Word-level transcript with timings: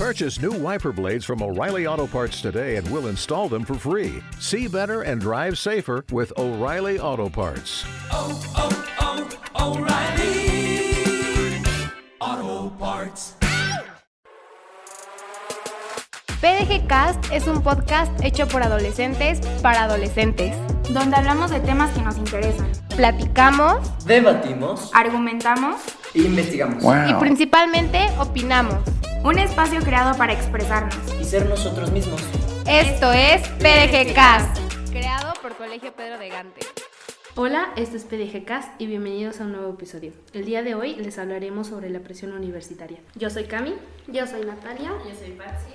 Purchase 0.00 0.40
new 0.40 0.52
wiper 0.52 0.92
blades 0.92 1.26
from 1.26 1.42
O'Reilly 1.42 1.86
Auto 1.86 2.06
Parts 2.06 2.40
today 2.40 2.76
and 2.76 2.90
we'll 2.90 3.08
install 3.08 3.50
them 3.50 3.66
for 3.66 3.74
free. 3.74 4.22
See 4.38 4.66
better 4.66 5.02
and 5.02 5.20
drive 5.20 5.58
safer 5.58 6.06
with 6.10 6.32
O'Reilly 6.38 6.98
Auto 6.98 7.28
Parts. 7.28 7.84
oh, 8.10 8.40
oh, 8.56 9.28
oh 9.58 9.76
O'Reilly 9.76 11.62
Auto 12.18 12.70
Parts. 12.78 13.34
PDG 16.40 16.86
Cast 16.88 17.30
es 17.30 17.46
un 17.46 17.62
podcast 17.62 18.10
hecho 18.24 18.48
por 18.48 18.62
adolescentes 18.62 19.40
para 19.60 19.84
adolescentes. 19.84 20.56
donde 20.92 21.16
hablamos 21.16 21.50
de 21.50 21.60
temas 21.60 21.90
que 21.92 22.02
nos 22.02 22.16
interesan, 22.16 22.70
Platicamos 23.00 24.04
Debatimos 24.04 24.90
argumentamos, 24.92 25.76
e 26.12 26.18
investigamos. 26.18 26.84
y 27.08 27.14
principalmente 27.14 28.10
opinamos. 28.18 28.74
un 29.24 29.38
espacio 29.38 29.80
creado 29.80 30.14
para 30.18 30.34
expresarnos. 30.34 30.94
Y 31.18 31.24
ser 31.24 31.46
nosotros 31.46 31.90
mismos. 31.92 32.20
Esto 32.66 33.10
es 33.10 33.40
PDG 33.58 34.12
Cast, 34.12 34.54
creado 34.90 35.32
por 35.40 35.56
Colegio 35.56 35.94
Pedro 35.94 36.18
de 36.18 36.28
Gante. 36.28 36.60
Hola, 37.36 37.72
esto 37.76 37.96
es 37.96 38.04
PDG 38.04 38.44
Cast 38.44 38.80
y 38.80 38.86
bienvenidos 38.86 39.40
a 39.40 39.44
un 39.44 39.52
nuevo 39.52 39.70
episodio. 39.72 40.12
El 40.32 40.44
día 40.44 40.62
de 40.62 40.74
hoy 40.74 40.96
les 40.96 41.16
hablaremos 41.18 41.68
sobre 41.68 41.88
la 41.88 42.00
presión 42.00 42.32
universitaria. 42.32 42.98
Yo 43.14 43.30
soy 43.30 43.44
Cami. 43.44 43.74
Yo 44.08 44.26
soy 44.26 44.44
Natalia 44.44 44.92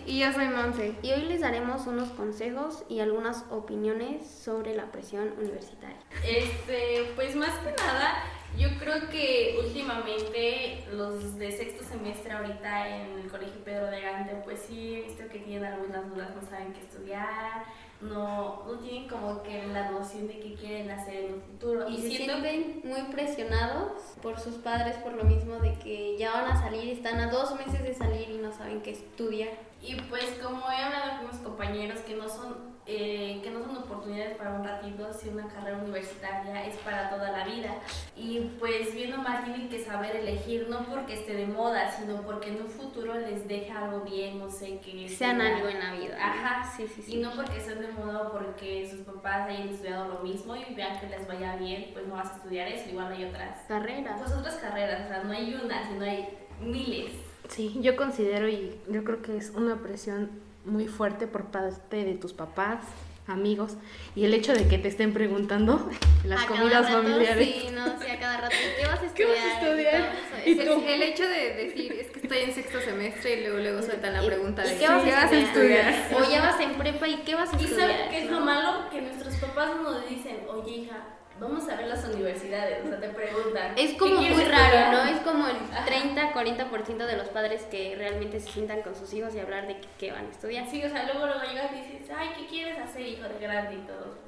Y 0.06 0.20
yo 0.20 0.34
soy 0.34 0.48
Monse. 0.50 0.96
y 1.02 1.12
hoy 1.12 1.22
les 1.24 1.40
daremos 1.40 1.88
unos 1.88 2.10
consejos 2.10 2.84
y 2.90 3.00
algunas 3.00 3.46
opiniones 3.50 4.28
sobre 4.28 4.76
la 4.76 4.92
presión 4.92 5.32
universitaria. 5.40 5.98
Este, 6.28 7.12
pues 7.16 7.36
más 7.38 7.58
que 7.60 7.72
nada, 7.82 8.16
yo 8.58 8.68
creo 8.78 9.10
que 9.10 9.58
últimamente 9.66 10.84
los 10.92 11.38
de 11.38 11.52
sexto 11.54 11.86
semestre 11.86 12.32
ahorita 12.34 12.98
en 12.98 13.20
el 13.20 13.28
Colegio 13.30 13.64
Pedro 13.64 13.88
de 13.88 14.02
Gante, 14.02 14.36
pues 14.44 14.60
sí 14.68 14.96
he 14.96 15.02
visto 15.04 15.24
que 15.32 15.40
tienen 15.40 15.74
algunas 15.74 16.10
dudas, 16.14 16.30
no 16.36 16.48
saben 16.50 16.74
qué 16.74 16.82
estudiar, 16.82 17.64
no, 18.10 18.64
no 18.66 18.80
tienen 18.80 19.08
como 19.08 19.42
que 19.44 19.66
la 19.68 19.92
noción 19.92 20.28
de 20.28 20.40
qué 20.40 20.54
quieren 20.56 20.90
hacer 20.92 21.26
en 21.26 21.34
un 21.36 21.42
futuro. 21.42 21.90
Y 21.90 21.98
se 21.98 22.10
siento 22.10 22.34
sienten 22.40 22.82
muy 22.84 23.02
presionados 23.12 23.92
por 24.22 24.40
sus 24.40 24.56
padres 24.56 24.98
por 24.98 25.14
lo 25.14 25.24
mismo 25.24 25.56
de 25.56 25.74
que 25.74 26.18
ya 26.18 26.32
van 26.32 26.46
a 26.46 26.62
salir, 26.62 26.90
están 26.90 27.20
a 27.20 27.30
dos 27.30 27.56
meses 27.56 27.84
de 27.84 27.94
salir 27.94 28.30
y 28.30 28.38
no 28.38 28.52
saben 28.52 28.82
qué 28.82 28.92
estudiar. 28.92 29.50
Y 29.82 29.96
pues 29.96 30.26
como 30.42 30.70
he 30.72 30.76
hablado 30.76 31.20
con 31.20 31.32
mis 31.32 31.42
compañeros 31.42 32.00
que 32.00 32.16
no 32.16 32.28
son 32.30 32.75
eh, 32.88 33.40
que 33.44 33.50
no 33.50 33.64
son 33.64 33.78
oportunidades 33.78 34.38
para 34.38 34.52
un 34.54 34.64
ratito, 34.64 35.12
si 35.12 35.30
una 35.30 35.48
carrera 35.48 35.78
universitaria 35.78 36.66
es 36.68 36.76
para 36.78 37.10
toda 37.10 37.32
la 37.32 37.44
vida. 37.46 37.76
Y 38.16 38.42
pues 38.60 38.94
viendo 38.94 39.18
mal 39.18 39.44
tienen 39.44 39.70
que 39.70 39.84
saber 39.84 40.16
elegir, 40.16 40.68
no 40.70 40.86
porque 40.86 41.16
esté 41.16 41.34
de 41.34 41.48
moda, 41.48 41.90
sino 41.92 42.22
porque 42.22 42.50
en 42.50 42.62
un 42.62 42.68
futuro 42.68 43.14
les 43.16 43.48
deja 43.48 43.86
algo 43.86 44.02
bien, 44.02 44.38
no 44.40 44.50
sé, 44.50 44.80
que 44.80 45.10
Sean 45.10 45.40
sea- 45.42 45.56
algo 45.56 45.68
en 45.68 45.80
la 45.80 45.94
vida. 45.96 46.18
Ajá, 46.20 46.72
sí, 46.78 46.88
sí, 46.88 47.02
Y 47.02 47.12
sí. 47.14 47.18
no 47.18 47.32
porque 47.36 47.58
estén 47.58 47.80
de 47.82 47.88
moda 47.90 48.28
o 48.28 48.32
porque 48.32 48.88
sus 48.90 49.00
papás 49.02 49.50
hayan 49.50 49.70
estudiado 49.70 50.08
lo 50.14 50.20
mismo 50.20 50.56
y 50.56 50.74
vean 50.76 51.00
que 51.00 51.08
les 51.10 51.28
vaya 51.28 51.56
bien, 51.56 51.90
pues 51.94 52.06
no 52.08 52.16
vas 52.16 52.32
a 52.32 52.36
estudiar 52.38 52.68
eso, 52.68 52.90
igual 52.90 53.12
hay 53.12 53.26
otras, 53.26 53.62
Carreras. 53.68 54.20
pues 54.22 54.32
otras 54.34 54.56
carreras, 54.56 55.06
o 55.06 55.08
sea, 55.10 55.24
no 55.24 55.32
hay 55.32 55.54
una, 55.56 55.88
sino 55.88 56.04
hay 56.06 56.30
miles. 56.62 57.12
Sí, 57.50 57.78
yo 57.82 57.96
considero 57.96 58.48
y 58.48 58.80
yo 58.90 59.04
creo 59.04 59.22
que 59.22 59.38
es 59.38 59.52
una 59.52 59.76
presión 59.82 60.30
muy 60.66 60.88
fuerte 60.88 61.28
por 61.28 61.46
parte 61.46 62.04
de 62.04 62.14
tus 62.16 62.34
papás, 62.34 62.80
amigos 63.28 63.72
y 64.16 64.26
el 64.26 64.36
hecho 64.36 64.54
de 64.54 64.68
que 64.68 64.78
te 64.78 64.88
estén 64.88 65.12
preguntando 65.12 65.90
en 66.24 66.30
las 66.30 66.44
A 66.44 66.48
comidas 66.48 66.86
rato, 66.86 67.02
familiares. 67.02 67.48
Sí, 67.48 67.70
no, 67.74 68.00
sí, 68.00 68.08
a 68.08 68.20
cada 68.20 68.38
rato. 68.42 68.56
¿Qué 68.80 68.86
vas 68.86 69.00
a 69.00 69.14
¿Qué 69.14 69.24
estudiar? 69.24 69.36
vas 69.42 70.34
a 70.34 70.38
estudiar? 70.46 70.78
¿Y? 70.86 70.92
El 70.94 71.02
hecho 71.02 71.24
de 71.28 71.54
decir, 71.56 71.92
es 71.94 72.12
que 72.12 72.20
estoy 72.20 72.38
en 72.40 72.54
sexto 72.54 72.80
semestre 72.82 73.40
y 73.40 73.42
luego 73.42 73.58
luego 73.60 73.82
sueltan 73.82 74.14
la 74.14 74.24
¿Y- 74.24 74.28
pregunta 74.28 74.64
y 74.66 74.70
de 74.70 74.78
qué 74.78 74.88
vas 74.88 75.04
a 75.04 75.36
a 75.36 75.40
estudiar? 75.40 76.10
O 76.16 76.30
ya 76.32 76.42
vas 76.42 76.60
en 76.60 76.74
prepa 76.76 77.08
y 77.08 77.16
qué 77.24 77.34
vas 77.36 77.52
a 77.52 77.60
Y 77.60 77.66
estudiar. 77.66 77.90
sabes 77.90 78.10
qué 78.12 78.24
es 78.26 78.30
lo 78.32 78.40
malo 78.42 78.90
que 78.92 79.02
nuestros 79.02 79.34
papás 79.38 79.72
nos 79.82 80.08
dicen, 80.08 80.38
oye 80.48 80.72
hija, 80.72 80.98
vamos 81.40 81.68
a 81.70 81.76
ver 81.76 81.88
las 81.88 82.04
universidades, 82.06 82.86
o 82.86 82.90
sea, 82.90 83.00
te 83.00 83.10
preguntan. 83.10 83.74
Es 83.78 83.92
"¿Qué 83.92 83.98
como 83.98 84.22
muy 84.22 84.44
raro, 84.46 84.64
estudiar?". 84.64 84.92
¿no? 84.94 85.04
Es 85.06 85.20
como 85.22 85.48
el 85.48 85.56
Ajá. 85.58 85.86
30-40% 85.86 87.06
de 87.06 87.18
los 87.18 87.28
padres 87.30 87.64
que 87.64 87.96
realmente 87.98 88.40
se 88.40 88.52
sientan 88.52 88.82
con 88.82 88.96
sus 88.96 89.14
hijos 89.14 89.36
y 89.36 89.40
hablar 89.40 89.68
de 89.68 89.80
qué, 89.82 89.88
qué 90.00 90.12
van 90.12 90.28
a 90.28 90.32
estudiar. 90.32 90.68
Sí, 90.70 90.84
o 90.84 90.90
sea, 90.90 91.04
luego 91.04 91.26
luego 91.28 91.42
llegas 91.44 91.72
y 91.74 91.82
dices, 91.92 92.10
ay, 92.18 92.30
¿qué 92.38 92.46
quieres 92.48 92.80
hacer, 92.80 93.02
hijo 93.02 93.28
de 93.28 93.40
grande 93.40 93.76
y 93.76 93.86
todo? 93.88 94.25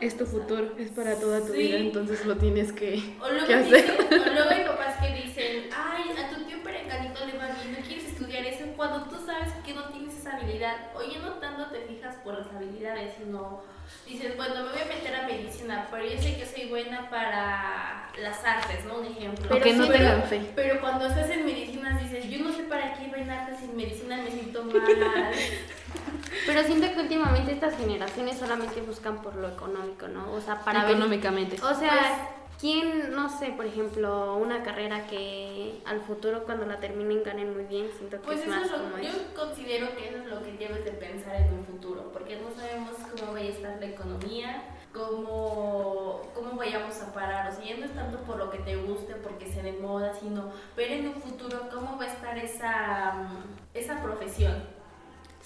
Es 0.00 0.16
tu 0.16 0.26
futuro, 0.26 0.74
es 0.78 0.90
para 0.90 1.16
toda 1.16 1.40
tu 1.40 1.52
Sí. 1.52 1.58
vida, 1.58 1.78
entonces 1.78 2.24
lo 2.24 2.36
tienes 2.36 2.72
que, 2.72 3.02
O 3.20 3.28
luego, 3.28 3.46
que 3.48 3.54
hacer. 3.54 3.84
dicen- 3.84 4.20
o 4.22 4.32
luego 4.32 4.50
hay 4.50 4.64
papás 4.64 4.96
que 5.02 5.22
dicen, 5.26 5.68
ay, 5.76 6.14
a 6.16 6.30
tu 6.32 6.44
tío 6.44 6.62
Perenganito 6.62 7.26
le 7.26 7.36
va 7.36 7.46
bien, 7.46 7.72
no 7.76 7.84
quieres 7.84 8.04
estudiar 8.04 8.44
eso 8.44 8.64
cuando 8.76 9.02
tú 9.08 9.16
sabes 9.26 9.52
que 9.66 9.74
no 9.74 9.88
tienes 9.88 10.16
esa 10.16 10.36
habilidad. 10.36 10.76
Oye, 10.94 11.18
no 11.18 11.32
tanto 11.40 11.66
te 11.72 11.80
fijas 11.80 12.14
por 12.22 12.38
las 12.38 12.46
habilidades, 12.54 13.14
sino 13.18 13.62
dices, 14.06 14.36
bueno, 14.36 14.54
me 14.54 14.70
voy 14.70 14.82
a 14.82 14.84
meter 14.84 15.14
a 15.16 15.26
medicina, 15.26 15.88
pero 15.90 16.04
yo 16.04 16.16
sé 16.22 16.36
que 16.36 16.46
soy 16.46 16.68
buena 16.68 17.10
para 17.10 18.08
las 18.22 18.44
artes, 18.44 18.84
¿no? 18.84 18.98
Un 19.00 19.06
ejemplo. 19.06 19.56
O 19.56 19.60
que 19.60 19.72
no 19.72 19.86
sí, 19.86 19.90
tengan 19.90 20.22
pero- 20.22 20.28
fe. 20.28 20.40
Pero 20.54 20.80
cuando 20.80 21.06
estás 21.08 21.28
en 21.30 21.44
medicina 21.44 21.98
dices, 22.00 22.30
yo 22.30 22.38
no 22.44 22.52
sé 22.52 22.62
para 22.64 22.94
qué 22.94 23.06
iba 23.06 23.16
en 23.18 23.30
artes 23.30 23.62
en 23.62 23.76
medicina 23.76 24.16
me 24.18 24.30
siento 24.30 24.62
mal. 24.64 25.32
Pero 26.46 26.62
siento 26.64 26.86
que 26.94 27.00
últimamente 27.00 27.52
estas 27.52 27.76
generaciones 27.76 28.38
solamente 28.38 28.80
buscan 28.82 29.20
por 29.22 29.36
lo 29.36 29.48
económico, 29.48 30.08
¿no? 30.08 30.32
O 30.32 30.40
sea, 30.40 30.60
para 30.64 30.82
ver- 30.84 30.92
Económicamente. 30.92 31.56
O 31.62 31.74
sea, 31.74 32.28
¿quién, 32.60 33.12
no 33.14 33.28
sé, 33.38 33.50
por 33.50 33.66
ejemplo, 33.66 34.34
una 34.36 34.62
carrera 34.62 35.06
que 35.06 35.80
al 35.84 36.00
futuro 36.00 36.44
cuando 36.44 36.66
la 36.66 36.78
terminen 36.80 37.22
ganen 37.22 37.54
muy 37.54 37.64
bien? 37.64 37.88
Siento 37.96 38.16
que 38.20 38.26
Pues 38.26 38.38
es 38.40 38.46
eso 38.46 38.50
más 38.54 38.64
es 38.66 38.72
lo, 38.72 38.78
como 38.78 38.98
yo 38.98 39.08
eso. 39.10 39.20
considero 39.36 39.94
que 39.96 40.08
eso 40.08 40.18
es 40.18 40.26
lo 40.26 40.42
que 40.42 40.52
debes 40.52 40.84
de 40.84 40.92
pensar 40.92 41.36
en 41.36 41.52
un 41.54 41.64
futuro, 41.66 42.10
porque 42.12 42.36
no 42.40 42.50
sabemos 42.54 42.92
cómo 43.18 43.32
vaya 43.32 43.46
a 43.48 43.52
estar 43.52 43.76
la 43.80 43.86
economía, 43.86 44.62
cómo, 44.92 46.22
cómo 46.34 46.52
vayamos 46.56 47.00
a 47.02 47.12
parar, 47.12 47.50
o 47.52 47.54
sea, 47.54 47.64
ya 47.64 47.76
no 47.76 47.84
es 47.84 47.94
tanto 47.94 48.18
por 48.22 48.36
lo 48.38 48.50
que 48.50 48.58
te 48.58 48.76
guste, 48.76 49.14
porque 49.16 49.50
se 49.52 49.62
de 49.62 49.72
moda, 49.72 50.12
sino 50.14 50.50
ver 50.76 50.92
en 50.92 51.08
un 51.08 51.14
futuro 51.14 51.68
cómo 51.72 51.98
va 51.98 52.04
a 52.04 52.08
estar 52.12 52.38
esa, 52.38 53.12
mm, 53.12 53.44
esa 53.74 54.02
profesión. 54.02 54.77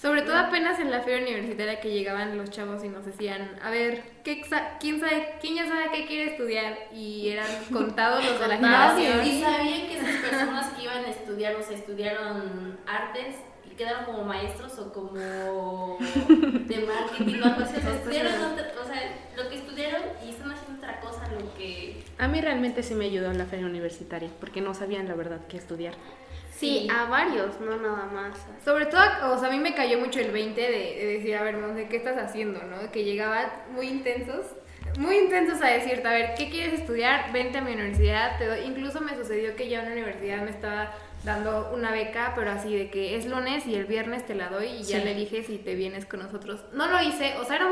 Sobre 0.03 0.21
todo 0.23 0.35
apenas 0.37 0.81
en 0.81 0.91
la 0.91 0.99
feria 0.99 1.23
universitaria 1.23 1.79
que 1.79 1.89
llegaban 1.89 2.37
los 2.37 2.49
chavos 2.49 2.83
y 2.83 2.89
nos 2.89 3.05
decían, 3.05 3.57
a 3.63 3.69
ver, 3.69 4.03
¿qué 4.25 4.41
quién, 4.81 4.99
sabe, 4.99 5.35
¿quién 5.39 5.55
ya 5.55 5.65
sabe 5.65 5.91
qué 5.93 6.05
quiere 6.05 6.31
estudiar? 6.31 6.77
Y 6.93 7.29
eran 7.29 7.47
contados 7.71 8.25
los 8.25 8.37
de 8.37 8.47
la 8.49 8.55
generación. 8.57 9.25
Y 9.25 9.41
sabían 9.41 9.87
que 9.87 9.97
esas 9.99 10.15
personas 10.17 10.73
que 10.73 10.83
iban 10.83 11.05
a 11.05 11.09
estudiar, 11.09 11.55
o 11.55 11.63
sea, 11.63 11.77
estudiaron 11.77 12.77
artes 12.85 13.35
y 13.65 13.75
quedaron 13.75 14.03
como 14.03 14.25
maestros 14.25 14.77
o 14.77 14.91
como 14.91 15.13
de 15.99 16.85
marketing 16.85 17.41
o 17.41 17.45
algo 17.45 17.61
así. 17.61 17.77
O 17.77 17.81
sea, 17.81 17.95
estudiaron 17.95 18.33
otra- 18.51 18.73
o 18.83 18.85
sea, 18.85 19.15
lo 19.37 19.49
que 19.49 19.55
estudiaron 19.55 20.01
y 20.25 20.31
están 20.31 20.51
haciendo 20.51 20.79
otra 20.79 20.99
cosa, 20.99 21.29
lo 21.31 21.52
que... 21.63 22.03
A 22.19 22.27
mí 22.27 22.41
realmente 22.41 22.83
sí 22.83 22.93
me 22.95 23.05
ayudó 23.05 23.31
en 23.31 23.37
la 23.37 23.45
feria 23.45 23.65
universitaria, 23.65 24.29
porque 24.39 24.61
no 24.61 24.73
sabían 24.73 25.07
la 25.07 25.15
verdad 25.15 25.41
qué 25.49 25.57
estudiar. 25.57 25.93
Sí, 26.55 26.87
a 26.95 27.05
varios, 27.09 27.59
no 27.59 27.75
nada 27.77 28.05
más. 28.05 28.37
Sobre 28.63 28.85
todo, 28.85 29.01
o 29.33 29.37
sea, 29.39 29.49
a 29.49 29.51
mí 29.51 29.59
me 29.59 29.73
cayó 29.73 29.97
mucho 29.99 30.19
el 30.19 30.31
20 30.31 30.61
de, 30.61 30.69
de 30.69 31.05
decir, 31.17 31.35
a 31.35 31.43
ver, 31.43 31.57
Monse, 31.57 31.87
¿qué 31.89 31.97
estás 31.97 32.17
haciendo? 32.17 32.61
¿no? 32.63 32.91
Que 32.91 33.03
llegaban 33.03 33.47
muy 33.73 33.87
intensos, 33.87 34.45
muy 34.97 35.17
intensos 35.17 35.61
a 35.61 35.67
decirte, 35.67 36.07
a 36.07 36.11
ver, 36.13 36.35
¿qué 36.37 36.49
quieres 36.49 36.79
estudiar? 36.79 37.33
Vente 37.33 37.57
a 37.57 37.61
mi 37.61 37.73
universidad. 37.73 38.37
Te 38.37 38.45
doy. 38.45 38.59
Incluso 38.65 39.01
me 39.01 39.15
sucedió 39.15 39.55
que 39.55 39.67
ya 39.67 39.81
una 39.81 39.91
universidad 39.91 40.43
me 40.43 40.51
estaba 40.51 40.93
dando 41.25 41.71
una 41.73 41.91
beca, 41.91 42.33
pero 42.35 42.51
así 42.51 42.75
de 42.75 42.89
que 42.89 43.15
es 43.15 43.25
lunes 43.25 43.65
y 43.65 43.75
el 43.75 43.85
viernes 43.85 44.25
te 44.25 44.35
la 44.35 44.49
doy 44.49 44.67
y 44.67 44.83
ya 44.83 44.99
Sí. 44.99 45.05
le 45.05 45.15
dije 45.15 45.41
si 45.43 45.57
te 45.57 45.73
vienes 45.73 46.05
con 46.05 46.19
nosotros. 46.21 46.61
No 46.73 46.87
lo 46.87 47.01
hice, 47.01 47.33
o 47.41 47.45
sea, 47.45 47.55
era 47.55 47.67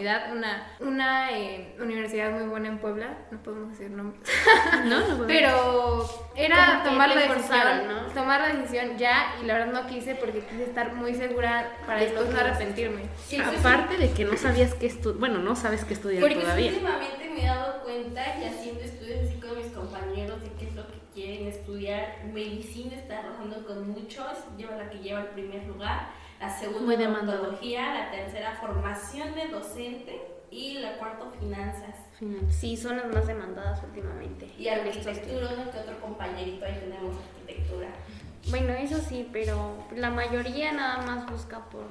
oportunidad, 0.00 0.32
una, 0.32 0.66
una 0.80 1.30
eh, 1.38 1.76
universidad 1.80 2.32
muy 2.32 2.44
buena 2.44 2.68
en 2.68 2.78
Puebla, 2.78 3.18
no 3.30 3.42
podemos 3.42 3.70
decir 3.70 3.90
nombres. 3.90 4.22
No, 4.84 5.06
no. 5.06 5.26
Pero 5.26 6.08
era 6.34 6.80
que 6.82 6.88
tomar 6.88 7.08
la 7.10 7.20
decisión, 7.20 7.88
¿no? 7.88 8.00
tomar 8.14 8.40
la 8.40 8.48
decisión 8.54 8.96
ya 8.96 9.34
y 9.42 9.46
la 9.46 9.54
verdad 9.54 9.72
no 9.72 9.86
quise 9.88 10.14
porque 10.14 10.40
quise 10.40 10.64
estar 10.64 10.94
muy 10.94 11.14
segura 11.14 11.76
para 11.86 12.00
De 12.00 12.06
después 12.06 12.28
no 12.28 12.34
que 12.34 12.40
arrepentirme. 12.40 13.02
Aparte 13.58 13.96
de 13.98 14.10
que 14.12 14.24
no 14.24 14.36
sabías 14.36 14.74
qué 14.74 14.86
estudiar, 14.86 15.18
bueno, 15.18 15.38
no 15.38 15.54
sabes 15.54 15.84
qué 15.84 15.94
estudiar 15.94 16.22
Porque 16.22 16.36
todavía. 16.36 16.70
últimamente 16.70 17.30
me 17.30 17.42
he 17.42 17.46
dado 17.46 17.82
cuenta 17.82 18.22
y 18.38 18.44
haciendo 18.44 18.80
estudios 18.80 19.20
así 19.28 19.40
con 19.40 19.56
mis 19.56 19.66
compañeros 19.72 20.40
de 20.42 20.50
qué 20.58 20.68
es 20.68 20.74
lo 20.74 20.86
que 20.86 20.98
quieren 21.14 21.48
estudiar. 21.48 22.16
Medicina 22.32 22.96
está 22.96 23.18
arrojando 23.18 23.66
con 23.66 23.90
muchos, 23.90 24.26
lleva 24.56 24.76
la 24.76 24.88
que 24.88 24.98
lleva 24.98 25.20
el 25.20 25.26
primer 25.28 25.64
lugar. 25.66 26.08
La 26.40 26.48
segunda, 26.48 26.94
odontología. 26.94 27.94
La 27.94 28.10
tercera, 28.10 28.56
formación 28.60 29.34
de 29.34 29.48
docente. 29.48 30.20
Y 30.50 30.78
la 30.78 30.96
cuarta, 30.96 31.26
finanzas. 31.38 31.94
Sí, 32.48 32.76
son 32.76 32.96
las 32.96 33.06
más 33.06 33.26
demandadas 33.26 33.82
últimamente. 33.84 34.48
Y 34.58 34.66
arquitectura, 34.66 35.50
uno 35.54 35.70
que 35.70 35.78
otro 35.78 36.00
compañerito 36.00 36.64
ahí 36.64 36.74
tenemos 36.80 37.14
arquitectura. 37.16 37.88
Bueno, 38.48 38.72
eso 38.72 38.98
sí, 38.98 39.28
pero 39.32 39.84
la 39.94 40.10
mayoría 40.10 40.72
nada 40.72 41.06
más 41.06 41.30
busca 41.30 41.60
por 41.66 41.84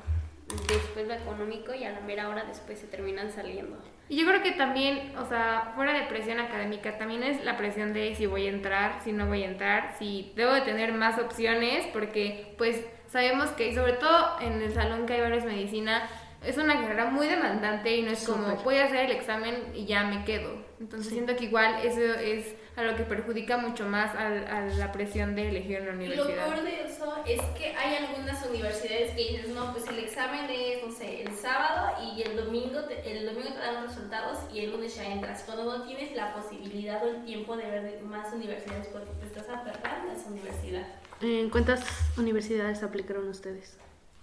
después 0.67 1.07
lo 1.07 1.13
económico 1.13 1.73
y 1.73 1.83
a 1.83 1.91
la 1.91 2.01
mera 2.01 2.27
hora 2.27 2.43
después 2.43 2.79
se 2.79 2.87
terminan 2.87 3.31
saliendo. 3.31 3.77
Y 4.09 4.19
yo 4.19 4.27
creo 4.27 4.41
que 4.41 4.51
también, 4.53 5.15
o 5.17 5.25
sea, 5.27 5.73
fuera 5.75 5.93
de 5.93 6.07
presión 6.07 6.39
académica, 6.39 6.97
también 6.97 7.21
es 7.21 7.43
la 7.45 7.55
presión 7.57 7.93
de 7.93 8.15
si 8.15 8.25
voy 8.25 8.47
a 8.47 8.49
entrar, 8.49 8.99
si 9.03 9.11
no 9.11 9.27
voy 9.27 9.43
a 9.43 9.47
entrar, 9.47 9.95
si 9.99 10.33
debo 10.35 10.51
de 10.53 10.61
tener 10.61 10.93
más 10.93 11.19
opciones, 11.19 11.85
porque 11.93 12.55
pues 12.57 12.83
sabemos 13.11 13.49
que, 13.51 13.69
y 13.69 13.75
sobre 13.75 13.93
todo 13.93 14.39
en 14.41 14.61
el 14.61 14.73
salón 14.73 15.05
que 15.05 15.13
hay 15.13 15.21
varios 15.21 15.43
medicina, 15.45 16.07
es 16.45 16.57
una 16.57 16.79
carrera 16.79 17.05
muy 17.05 17.27
demandante 17.27 17.93
y 17.97 18.01
no 18.01 18.11
es 18.11 18.25
como 18.25 18.47
Súper. 18.51 18.63
voy 18.63 18.77
a 18.77 18.85
hacer 18.85 19.05
el 19.07 19.11
examen 19.11 19.71
y 19.75 19.85
ya 19.85 20.05
me 20.05 20.23
quedo. 20.23 20.51
Entonces 20.79 21.11
siento 21.11 21.35
que 21.35 21.43
igual 21.45 21.75
eso 21.83 21.99
es 22.01 22.55
a 22.77 22.83
lo 22.83 22.95
que 22.95 23.03
perjudica 23.03 23.57
mucho 23.57 23.85
más 23.85 24.15
al- 24.15 24.47
a, 24.47 24.61
la 24.61 24.89
presión 24.93 25.35
de 25.35 25.49
elegir 25.49 25.81
una 25.81 26.01
Y 26.01 26.07
lo 26.07 26.23
universidad. 26.23 26.45
peor 26.45 26.63
de 26.63 26.83
eso 26.85 27.13
es 27.25 27.41
que 27.57 27.75
hay 27.75 28.05
algunas 28.05 28.45
universidades 28.45 29.11
que 29.11 29.31
dices, 29.31 29.49
no, 29.49 29.73
pues 29.73 29.85
el 29.87 29.99
examen 29.99 30.49
es, 30.49 30.81
no 30.81 30.89
sé, 30.93 31.23
el 31.23 31.35
sábado 31.35 31.97
y 32.15 32.21
el 32.21 32.37
domingo 32.37 32.85
te, 32.85 33.19
el 33.19 33.25
domingo 33.25 33.49
te 33.51 33.59
dan 33.59 33.83
los 33.83 33.93
resultados 33.93 34.37
y 34.53 34.61
el 34.61 34.71
lunes 34.71 34.95
ya 34.95 35.05
entras. 35.11 35.43
Cuando 35.43 35.65
no 35.77 35.83
tienes 35.83 36.13
la 36.15 36.33
posibilidad 36.33 37.03
o 37.05 37.09
el 37.09 37.25
tiempo 37.25 37.57
de 37.57 37.69
ver 37.69 38.01
más 38.03 38.31
universidades 38.31 38.87
porque 38.87 39.11
te 39.19 39.25
estás 39.25 39.49
aferrando 39.49 40.11
a 40.11 40.15
esa 40.15 40.29
universidad. 40.29 40.87
¿En 41.21 41.49
cuántas 41.49 41.81
universidades 42.17 42.81
aplicaron 42.83 43.27
ustedes? 43.27 43.77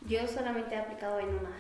Yo 0.09 0.27
solamente 0.29 0.75
he 0.75 0.79
aplicado 0.79 1.19
en 1.21 1.29
una. 1.29 1.51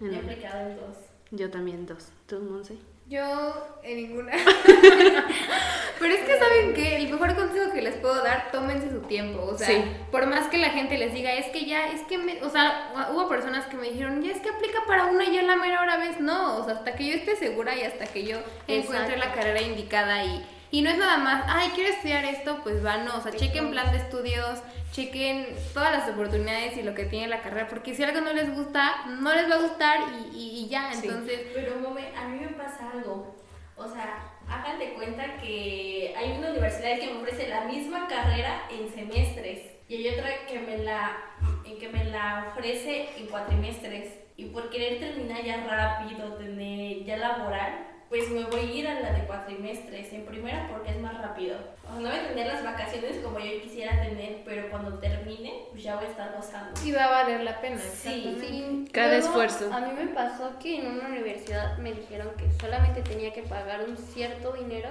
En 0.00 0.06
He 0.06 0.18
una. 0.20 0.32
aplicado 0.32 0.70
en 0.70 0.76
dos. 0.76 0.96
Yo 1.32 1.50
también 1.50 1.86
dos. 1.86 2.08
¿Tú, 2.26 2.40
Monse? 2.40 2.76
Yo 3.08 3.78
en 3.82 3.96
ninguna. 3.96 4.32
Pero 5.98 6.14
es 6.14 6.20
que 6.24 6.38
saben 6.38 6.74
que 6.74 6.96
el 6.96 7.08
mejor 7.10 7.34
consejo 7.34 7.72
que 7.72 7.82
les 7.82 7.94
puedo 7.96 8.22
dar, 8.22 8.50
tómense 8.50 8.90
su 8.90 9.00
tiempo. 9.02 9.42
O 9.44 9.56
sea, 9.58 9.66
Sí. 9.68 9.82
por 10.10 10.26
más 10.26 10.48
que 10.48 10.58
la 10.58 10.70
gente 10.70 10.98
les 10.98 11.12
diga, 11.14 11.32
es 11.34 11.46
que 11.46 11.64
ya, 11.66 11.88
es 11.92 12.02
que 12.02 12.18
me, 12.18 12.42
o 12.42 12.50
sea, 12.50 13.08
hubo 13.12 13.28
personas 13.28 13.66
que 13.66 13.76
me 13.76 13.90
dijeron, 13.90 14.22
ya 14.22 14.32
es 14.32 14.40
que 14.40 14.48
aplica 14.50 14.80
para 14.86 15.06
una 15.06 15.24
y 15.24 15.34
ya 15.34 15.42
la 15.42 15.56
mera 15.56 15.80
hora 15.80 15.96
vez. 15.98 16.20
No, 16.20 16.58
o 16.58 16.64
sea, 16.64 16.74
hasta 16.74 16.94
que 16.96 17.06
yo 17.06 17.14
esté 17.14 17.36
segura 17.36 17.76
y 17.76 17.82
hasta 17.82 18.06
que 18.06 18.24
yo 18.24 18.38
encuentre 18.66 19.16
la 19.16 19.26
Exacto. 19.26 19.40
carrera 19.40 19.62
indicada 19.62 20.24
y, 20.24 20.44
y 20.78 20.82
no 20.82 20.90
es 20.90 20.98
nada 20.98 21.16
más, 21.18 21.44
ay, 21.48 21.70
quiero 21.74 21.90
estudiar 21.90 22.24
esto, 22.24 22.60
pues 22.62 22.84
va, 22.84 22.98
no. 22.98 23.16
O 23.16 23.20
sea, 23.20 23.32
chequen 23.32 23.70
plan 23.70 23.90
de 23.92 23.98
estudios, 23.98 24.60
chequen 24.92 25.46
todas 25.74 25.92
las 25.92 26.08
oportunidades 26.08 26.76
y 26.76 26.82
lo 26.82 26.94
que 26.94 27.04
tiene 27.04 27.28
la 27.28 27.40
carrera, 27.42 27.68
porque 27.68 27.94
si 27.94 28.02
algo 28.02 28.20
no 28.20 28.32
les 28.32 28.54
gusta, 28.54 29.06
no 29.20 29.34
les 29.34 29.50
va 29.50 29.54
a 29.56 29.62
gustar 29.62 29.98
y, 30.32 30.36
y- 30.36 30.64
y 30.64 30.68
ya. 30.68 30.92
Sí. 30.92 31.06
Entonces, 31.08 31.40
Pero 31.54 31.76
mome, 31.80 32.08
a 32.16 32.28
mí 32.28 32.40
me 32.40 32.48
pasa 32.48 32.90
algo. 32.92 33.34
O 33.76 33.86
sea, 33.88 34.32
hagan 34.48 34.78
de 34.78 34.94
cuenta 34.94 35.36
que 35.38 36.14
hay 36.16 36.32
una 36.38 36.50
universidad 36.50 36.98
que 36.98 37.06
me 37.12 37.18
ofrece 37.20 37.48
la 37.48 37.64
misma 37.64 38.06
carrera 38.08 38.62
en 38.70 38.92
semestres 38.92 39.60
y 39.88 39.96
hay 39.96 40.08
otra 40.14 40.28
que 40.48 40.58
me 40.60 40.78
la, 40.78 41.16
que 41.78 41.88
me 41.88 42.04
la 42.04 42.48
ofrece 42.52 43.10
en 43.18 43.26
cuatrimestres. 43.28 44.14
Y 44.38 44.46
por 44.46 44.68
querer 44.70 44.98
terminar 45.00 45.42
ya 45.44 45.64
rápido, 45.66 46.34
tener 46.34 47.04
ya 47.04 47.16
laboral, 47.18 47.86
pues 48.08 48.30
me 48.30 48.44
voy 48.44 48.60
a 48.60 48.62
ir 48.62 48.86
a 48.88 49.00
la 49.00 49.12
de 49.12 49.24
cuatrimestres. 49.26 50.12
En 50.12 50.24
primera 50.24 50.68
porque 50.70 50.90
es 50.90 51.00
más 51.00 51.20
rápido. 51.20 51.56
O 51.84 51.92
sea, 51.92 52.00
no 52.00 52.08
voy 52.08 52.18
a 52.18 52.28
tener 52.28 52.46
las 52.46 52.62
vacaciones 52.62 53.16
como 53.18 53.38
yo 53.40 53.60
quisiera 53.62 54.00
tener, 54.02 54.42
pero 54.44 54.70
cuando 54.70 54.98
termine, 54.98 55.64
pues 55.70 55.82
ya 55.82 55.96
voy 55.96 56.04
a 56.06 56.08
estar 56.08 56.32
gozando. 56.36 56.80
y 56.84 56.92
va 56.92 57.04
a 57.04 57.10
valer 57.10 57.40
la 57.42 57.60
pena. 57.60 57.78
Sí. 57.78 58.36
Sí, 58.40 58.84
Cada 58.92 59.08
luego, 59.18 59.26
esfuerzo. 59.26 59.72
A 59.72 59.80
mí 59.80 59.92
me 59.92 60.06
pasó 60.12 60.58
que 60.60 60.78
en 60.80 60.86
una 60.86 61.08
universidad 61.08 61.78
me 61.78 61.92
dijeron 61.92 62.30
que 62.36 62.50
solamente 62.60 63.02
tenía 63.02 63.32
que 63.32 63.42
pagar 63.42 63.82
un 63.88 63.96
cierto 63.96 64.52
dinero 64.52 64.88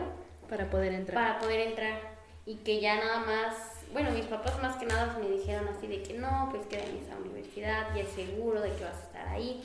Para 0.49 0.69
poder 0.69 0.93
entrar. 0.93 1.15
para 1.27 1.39
poder 1.39 1.59
entrar 1.69 2.15
y 2.45 2.57
que 2.57 2.79
ya 2.79 2.95
nada 2.97 3.19
más, 3.19 3.55
bueno, 3.91 4.11
mis 4.11 4.25
papás 4.25 4.61
más 4.61 4.75
que 4.77 4.85
nada 4.85 5.17
me 5.19 5.27
dijeron 5.29 5.67
así 5.67 5.87
de 5.87 6.03
que 6.03 6.13
no, 6.13 6.49
pues 6.51 6.65
queda 6.67 6.83
en 6.83 6.97
esa 6.97 7.15
universidad 7.17 7.95
y 7.95 8.01
es 8.01 8.09
seguro 8.09 8.61
de 8.61 8.71
que 8.73 8.83
vas 8.83 8.95
a 8.97 9.01
estar 9.03 9.27
ahí, 9.29 9.63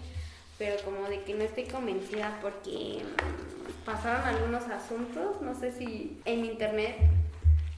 pero 0.60 0.76
como 0.84 1.08
de 1.08 1.22
que 1.22 1.32
no 1.32 1.42
estoy 1.42 1.64
convencida 1.64 2.38
porque 2.42 2.98
pasaron 3.86 4.26
algunos 4.26 4.64
asuntos, 4.64 5.40
no 5.40 5.54
sé 5.54 5.72
si 5.72 6.20
en 6.26 6.44
internet, 6.44 6.96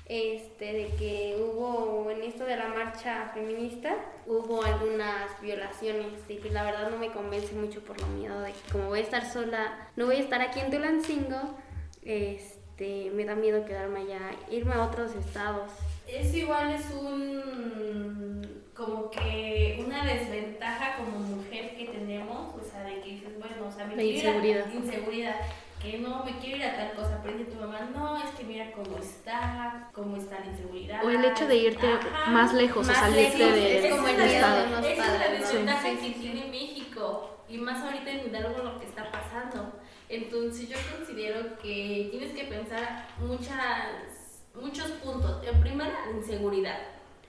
este, 0.06 0.72
de 0.72 0.88
que 0.98 1.40
hubo 1.40 2.10
en 2.10 2.24
esto 2.24 2.44
de 2.44 2.56
la 2.56 2.66
marcha 2.66 3.30
feminista, 3.34 3.94
hubo 4.26 4.64
algunas 4.64 5.40
violaciones 5.40 6.08
y 6.28 6.38
que 6.38 6.50
la 6.50 6.64
verdad 6.64 6.90
no 6.90 6.98
me 6.98 7.12
convence 7.12 7.54
mucho 7.54 7.80
por 7.82 8.00
lo 8.00 8.08
miedo 8.08 8.40
de 8.40 8.50
que 8.50 8.72
como 8.72 8.88
voy 8.88 8.98
a 8.98 9.02
estar 9.02 9.32
sola, 9.32 9.88
no 9.94 10.06
voy 10.06 10.16
a 10.16 10.20
estar 10.20 10.42
aquí 10.42 10.58
en 10.58 10.72
Tulancingo, 10.72 11.56
este, 12.02 13.12
me 13.14 13.24
da 13.24 13.36
miedo 13.36 13.64
quedarme 13.64 14.00
allá, 14.00 14.32
irme 14.50 14.74
a 14.74 14.82
otros 14.82 15.14
estados. 15.14 15.70
Es 16.08 16.34
igual, 16.34 16.72
es 16.72 16.90
un 16.90 18.61
como 18.74 19.10
que 19.10 19.82
una 19.86 20.04
desventaja 20.04 20.96
como 20.96 21.18
mujer 21.18 21.76
que 21.76 21.86
tenemos, 21.86 22.54
o 22.54 22.64
sea, 22.64 22.84
de 22.84 23.00
que 23.00 23.10
dices, 23.10 23.38
bueno, 23.38 23.66
o 23.68 23.70
sea, 23.70 23.84
me 23.86 23.96
La 23.96 24.02
quiero 24.02 24.18
ir 24.18 24.26
a- 24.26 24.30
inseguridad. 24.30 24.72
inseguridad, 24.72 25.36
que 25.80 25.98
no, 25.98 26.24
me 26.24 26.38
quiero 26.38 26.56
ir 26.58 26.64
a 26.64 26.76
tal 26.76 26.92
cosa, 26.92 27.20
pero 27.22 27.36
dice 27.36 27.50
tu 27.50 27.58
mamá, 27.60 27.80
no, 27.92 28.16
es 28.16 28.30
que 28.30 28.44
mira 28.44 28.70
cómo 28.72 28.96
está, 28.98 29.88
cómo 29.92 30.16
está 30.16 30.40
la 30.40 30.46
inseguridad. 30.46 31.04
O 31.04 31.10
el 31.10 31.24
hecho 31.24 31.46
de 31.46 31.56
irte 31.56 31.86
Ajá. 31.86 32.30
más 32.30 32.54
lejos 32.54 32.86
o 32.86 32.90
Más 32.90 33.00
salirte 33.00 33.38
lejos, 33.38 33.54
de- 33.54 33.78
es 33.88 33.94
como 33.94 34.08
el 34.08 34.20
estado. 34.20 34.78
Esa 34.78 34.90
es 35.14 35.18
la 35.20 35.28
desventaja 35.28 35.82
Sí, 35.90 35.96
que 35.96 36.02
sí, 36.14 36.14
tiene 36.20 36.46
México 36.46 37.36
y 37.48 37.58
más 37.58 37.82
ahorita 37.84 38.10
en 38.10 38.28
Hidalgo 38.28 38.62
lo 38.62 38.78
que 38.78 38.86
está 38.86 39.10
pasando. 39.10 39.72
Entonces 40.08 40.68
yo 40.68 40.76
considero 40.96 41.58
que 41.58 42.08
tienes 42.10 42.32
que 42.32 42.44
pensar 42.44 43.06
muchas, 43.18 44.38
muchos 44.54 44.90
puntos. 44.92 45.44
En 45.46 45.60
primera, 45.60 46.06
la 46.10 46.16
inseguridad. 46.16 46.78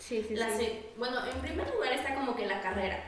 Sí, 0.06 0.22
sí, 0.22 0.36
La 0.36 0.50
sí. 0.58 0.86
bueno, 0.98 1.18
en 1.26 1.40
primer 1.40 1.74
lugar 1.74 1.94
está 1.94 2.14
como 2.14 2.36
que 2.36 2.46
la 2.46 2.62
carrera. 2.62 3.02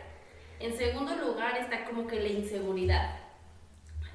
En 0.61 0.77
segundo 0.77 1.13
lugar 1.15 1.57
está 1.57 1.83
como 1.83 2.07
que 2.07 2.21
la 2.21 2.29
inseguridad. 2.29 3.19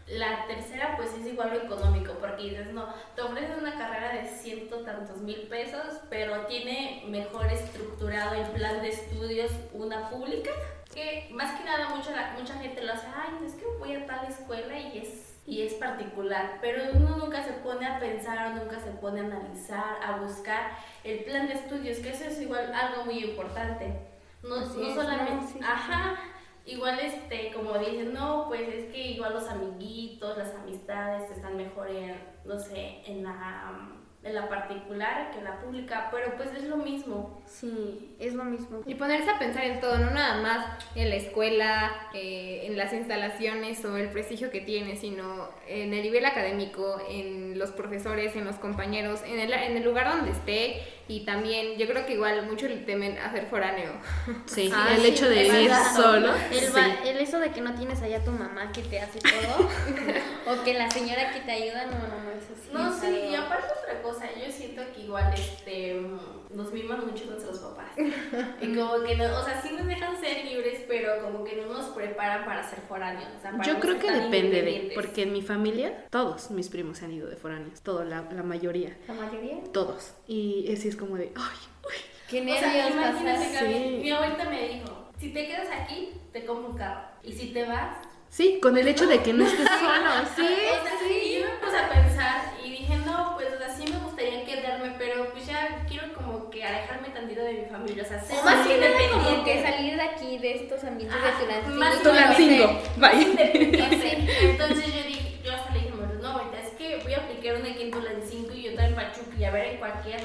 La 0.07 0.47
tercera 0.47 0.97
pues 0.97 1.13
es 1.13 1.27
igual 1.27 1.51
lo 1.51 1.63
económico, 1.65 2.15
porque 2.15 2.45
dices, 2.45 2.73
no, 2.73 2.93
te 3.15 3.21
ofrecen 3.21 3.59
una 3.59 3.77
carrera 3.77 4.15
de 4.15 4.27
ciento 4.27 4.79
tantos 4.79 5.19
mil 5.19 5.43
pesos, 5.49 6.01
pero 6.09 6.47
tiene 6.47 7.05
mejor 7.07 7.47
estructurado 7.53 8.35
el 8.35 8.49
plan 8.51 8.81
de 8.81 8.89
estudios 8.89 9.53
una 9.75 10.09
pública, 10.09 10.51
que 10.93 11.29
más 11.33 11.57
que 11.59 11.65
nada 11.65 11.91
mucha, 11.91 12.35
mucha 12.37 12.55
gente 12.55 12.83
lo 12.83 12.95
hace, 12.95 13.07
ay, 13.15 13.47
es 13.47 13.53
que 13.53 13.67
voy 13.79 13.95
a 13.95 14.07
tal 14.07 14.27
escuela 14.27 14.81
y 14.81 14.99
es, 14.99 15.30
y 15.51 15.63
es 15.63 15.75
particular, 15.75 16.59
pero 16.61 16.93
uno 16.95 17.17
nunca 17.17 17.43
se 17.43 17.53
pone 17.55 17.85
a 17.85 17.99
pensar 17.99 18.53
o 18.53 18.55
nunca 18.55 18.79
se 18.79 18.93
pone 18.93 19.21
a 19.21 19.25
analizar, 19.25 19.97
a 20.01 20.21
buscar 20.21 20.71
el 21.03 21.25
plan 21.25 21.49
de 21.49 21.55
estudios, 21.55 21.99
que 21.99 22.11
eso 22.11 22.25
es 22.25 22.41
igual 22.41 22.73
algo 22.73 23.05
muy 23.05 23.25
importante. 23.25 24.01
No, 24.45 24.61
no 24.61 24.65
es, 24.65 24.95
solamente, 24.95 25.35
¿no? 25.35 25.47
Sí, 25.49 25.53
sí, 25.55 25.61
ajá, 25.61 26.19
igual 26.65 27.01
este, 27.01 27.53
como 27.53 27.77
dicen, 27.79 28.15
no, 28.15 28.45
pues 28.47 28.69
es 28.69 28.93
que 28.93 29.09
igual 29.09 29.35
los 29.35 29.49
amiguitos, 29.49 30.39
las 30.39 30.55
amistades 30.55 31.29
están 31.33 31.57
mejor 31.57 31.91
en, 31.91 32.17
no 32.45 32.57
sé, 32.57 33.03
en 33.07 33.25
la, 33.25 33.91
en 34.23 34.35
la 34.35 34.49
particular 34.51 35.31
que 35.33 35.39
en 35.39 35.45
la 35.45 35.59
pública, 35.61 36.09
pero 36.11 36.37
pues 36.37 36.51
es 36.55 36.65
lo 36.65 36.77
mismo. 36.77 37.43
Sí, 37.47 38.15
es 38.19 38.35
lo 38.35 38.45
mismo. 38.45 38.83
Y 38.87 38.95
ponerse 38.95 39.31
a 39.31 39.39
pensar 39.39 39.65
en 39.65 39.81
todo, 39.81 39.97
no 39.99 40.11
nada 40.11 40.43
más 40.43 40.67
en 40.95 41.09
la 41.09 41.17
escuela, 41.17 41.91
eh, 42.13 42.65
en 42.67 42.77
las 42.77 42.93
instalaciones 42.93 43.83
o 43.85 43.97
el 43.97 44.11
prestigio 44.11 44.51
que 44.51 44.61
tiene, 44.61 44.97
sino 44.97 45.49
en 45.67 45.95
el 45.95 46.03
nivel 46.03 46.27
académico, 46.27 47.01
en 47.09 47.59
los 47.59 47.71
profesores, 47.71 48.37
en 48.37 48.45
los 48.45 48.57
compañeros, 48.57 49.23
en 49.27 49.39
el, 49.41 49.53
en 49.53 49.77
el 49.79 49.85
lugar 49.85 50.09
donde 50.15 50.33
esté. 50.33 50.83
Y 51.09 51.25
también 51.25 51.77
yo 51.77 51.89
creo 51.89 52.07
que 52.07 52.13
igual 52.13 52.47
mucho 52.47 52.69
le 52.69 52.77
temen 52.77 53.19
a 53.19 53.33
ser 53.33 53.47
foráneo. 53.47 53.91
Sí, 54.47 54.71
Ah, 54.75 54.91
el 54.95 55.01
sí, 55.01 55.07
hecho 55.09 55.29
de 55.29 55.45
ir 55.65 55.71
solo. 55.95 56.33
El, 56.53 56.59
sí. 56.61 56.73
va- 56.77 57.09
el 57.09 57.17
eso 57.19 57.39
de 57.39 57.51
que 57.53 57.61
no 57.61 57.75
tienes 57.75 58.03
allá 58.03 58.23
tu 58.25 58.31
mamá 58.33 58.71
que 58.73 58.83
te 58.83 59.01
hace 59.01 59.19
todo, 59.21 59.69
o 60.61 60.63
que 60.65 60.75
la 60.75 60.91
señora 60.91 61.33
que 61.33 61.41
te 61.41 61.51
ayuda, 61.53 61.87
no, 61.87 61.93
no, 61.93 62.25
no, 62.25 62.31
eso 62.31 62.53
sí. 62.61 62.71
No, 62.73 62.89
es 62.89 62.95
sí, 63.01 63.07
aparte 63.53 63.73
otra 63.83 64.03
cosa, 64.03 64.27
yo 64.35 64.51
siento 64.53 64.83
que 64.95 65.03
igual 65.03 65.33
este 65.35 66.01
nos 66.55 66.73
miman 66.73 67.07
mucho 67.07 67.27
nuestros 67.27 67.59
papás. 67.59 67.91
Y 67.97 68.75
como 68.77 69.03
que 69.03 69.17
no, 69.17 69.39
o 69.39 69.45
sea, 69.45 69.61
sí 69.63 69.71
nos 69.77 69.87
dejan 69.87 70.19
ser 70.21 70.45
libres, 70.45 70.83
pero 70.89 71.23
como 71.23 71.45
que 71.45 71.57
no 71.57 71.73
nos 71.73 71.87
preparan 71.91 72.45
para 72.45 72.63
ser 72.69 72.81
foráneos. 72.89 73.29
o 73.39 73.41
sea, 73.41 73.51
para 73.53 73.65
Yo 73.65 73.75
no 73.75 73.81
creo 73.81 73.99
que 73.99 74.11
depende 74.11 74.63
de, 74.63 74.93
porque 74.95 75.23
en 75.23 75.33
mi 75.33 75.43
familia 75.43 76.07
todos 76.11 76.51
mis 76.51 76.69
primos 76.69 76.99
se 76.99 77.05
han 77.05 77.13
ido 77.13 77.29
de 77.29 77.37
foráneos, 77.37 77.81
todo, 77.83 78.05
la, 78.05 78.23
la 78.33 78.43
mayoría, 78.43 78.97
La 79.07 79.15
mayoría. 79.15 79.59
todos. 79.73 80.15
Y 80.27 80.73
así 80.73 80.89
es 80.89 80.97
como 80.97 81.17
de, 81.17 81.33
ay, 81.37 81.59
uy, 81.87 81.95
Qué 82.29 82.43
O 82.43 82.59
sea, 82.59 82.89
imagínate 82.89 83.51
que 83.51 83.59
Sí. 83.59 83.99
mi 84.03 84.11
abuelita 84.13 84.45
me 84.49 84.69
dijo, 84.69 85.09
si 85.19 85.33
te 85.33 85.47
quedas 85.47 85.69
aquí, 85.83 86.11
te 86.33 86.45
compro 86.45 86.71
un 86.71 86.77
carro. 86.79 87.09
Y 87.23 87.33
si 87.33 87.49
te 87.53 87.65
vas... 87.67 87.97
Sí, 88.31 88.59
con 88.63 88.79
el 88.79 88.87
hecho 88.89 89.07
de 89.07 89.21
que 89.23 89.33
no 89.33 89.45
estés 89.45 89.67
solo, 89.81 90.11
sí. 90.37 90.43
O 90.47 90.83
sea, 90.83 90.99
sí, 91.03 91.39
yo 91.41 91.47
me 91.47 91.67
puse 91.67 91.77
a 91.79 91.89
pensar 91.89 92.55
y 92.65 92.71
dije, 92.71 92.97
no, 93.05 93.35
pues, 93.35 93.49
o 93.53 93.59
sea, 93.59 93.69
sí 93.75 93.85
me 93.93 93.99
gustaría 93.99 94.45
quedarme, 94.45 94.95
pero 94.99 95.31
pues 95.33 95.47
ya 95.47 95.85
quiero 95.89 96.13
como 96.15 96.49
que 96.49 96.65
alejarme 96.65 97.09
tantito 97.09 97.43
de 97.43 97.53
mi 97.55 97.65
familia, 97.67 98.05
o 98.05 98.07
sea, 98.07 98.23
ser 98.23 98.43
más 98.45 98.67
que 98.67 98.79
nada 98.79 98.93
como 98.93 99.29
independiente. 99.31 99.53
que 99.53 99.63
salir 99.63 99.97
de 99.97 100.03
aquí, 100.03 100.39
de 100.39 100.55
estos 100.55 100.85
ambientes 100.85 101.17
Ajá, 101.19 101.39
de 101.41 101.63
Tulancingo. 101.63 102.03
Tulancingo. 102.95 103.31
Independiente. 103.31 104.29
Entonces 104.51 104.87
yo 104.87 105.03
dije, 105.09 105.39
yo 105.45 105.53
hasta 105.53 105.73
le 105.75 105.81
dije, 105.81 105.93
"Bueno, 105.97 106.15
no, 106.23 106.29
ahorita 106.29 106.61
es 106.61 106.69
que 106.75 106.97
voy 107.03 107.15
a 107.15 107.19
aplicar 107.19 107.57
una 107.57 107.69
aquí 107.71 107.83
en 107.83 107.91
Tulancingo 107.91 108.53
y 108.55 108.69
otra 108.69 108.87
en 108.87 108.95
Pachuca 108.95 109.35
y 109.39 109.45
a 109.45 109.51
ver 109.51 109.67
en 109.67 109.77
cualquier 109.79 110.21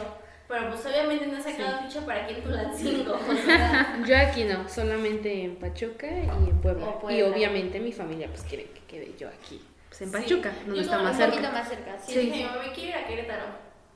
Pero 0.48 0.70
pues 0.70 0.86
obviamente 0.86 1.25
no 1.28 1.38
he 1.38 1.42
sacado 1.42 1.80
ficha 1.88 2.06
para 2.06 2.24
aquí 2.25 2.36
en 2.36 2.44
Tulancingo, 2.44 3.14
o 3.14 3.36
sea... 3.46 4.00
Yo 4.06 4.16
aquí 4.18 4.44
no, 4.44 4.70
solamente 4.70 5.44
en 5.44 5.56
Pachuca 5.56 6.08
y 6.08 6.50
en 6.50 6.62
Puebla. 6.62 6.86
Y 7.10 7.22
obviamente 7.24 7.80
mi 7.80 7.92
familia 7.92 8.28
pues 8.28 8.42
quiere 8.44 8.66
que 8.66 8.82
quede 8.82 9.16
yo 9.18 9.28
aquí. 9.28 9.60
Pues 9.90 10.02
en 10.04 10.12
Pachuca, 10.12 10.52
Sí. 10.52 10.58
donde 10.68 10.75
Yo 10.75 10.82
está 10.82 11.00
más 11.02 11.14
Un 11.16 11.25
poquito 11.25 11.42
cerca. 11.42 11.52
más 11.52 11.68
cerca, 11.70 11.98
Sí, 12.00 12.14
sí. 12.14 12.20
dije, 12.20 12.38
mi 12.38 12.44
mamá, 12.44 12.58
me 12.64 12.74
quiero 12.74 12.90
ir 12.90 12.96
a 12.96 13.08
Querétaro. 13.08 13.44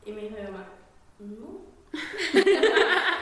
Y 0.06 0.12
me 0.12 0.22
dijo 0.22 0.36
mi 0.38 0.42
mamá, 0.44 0.66
no. 1.20 1.70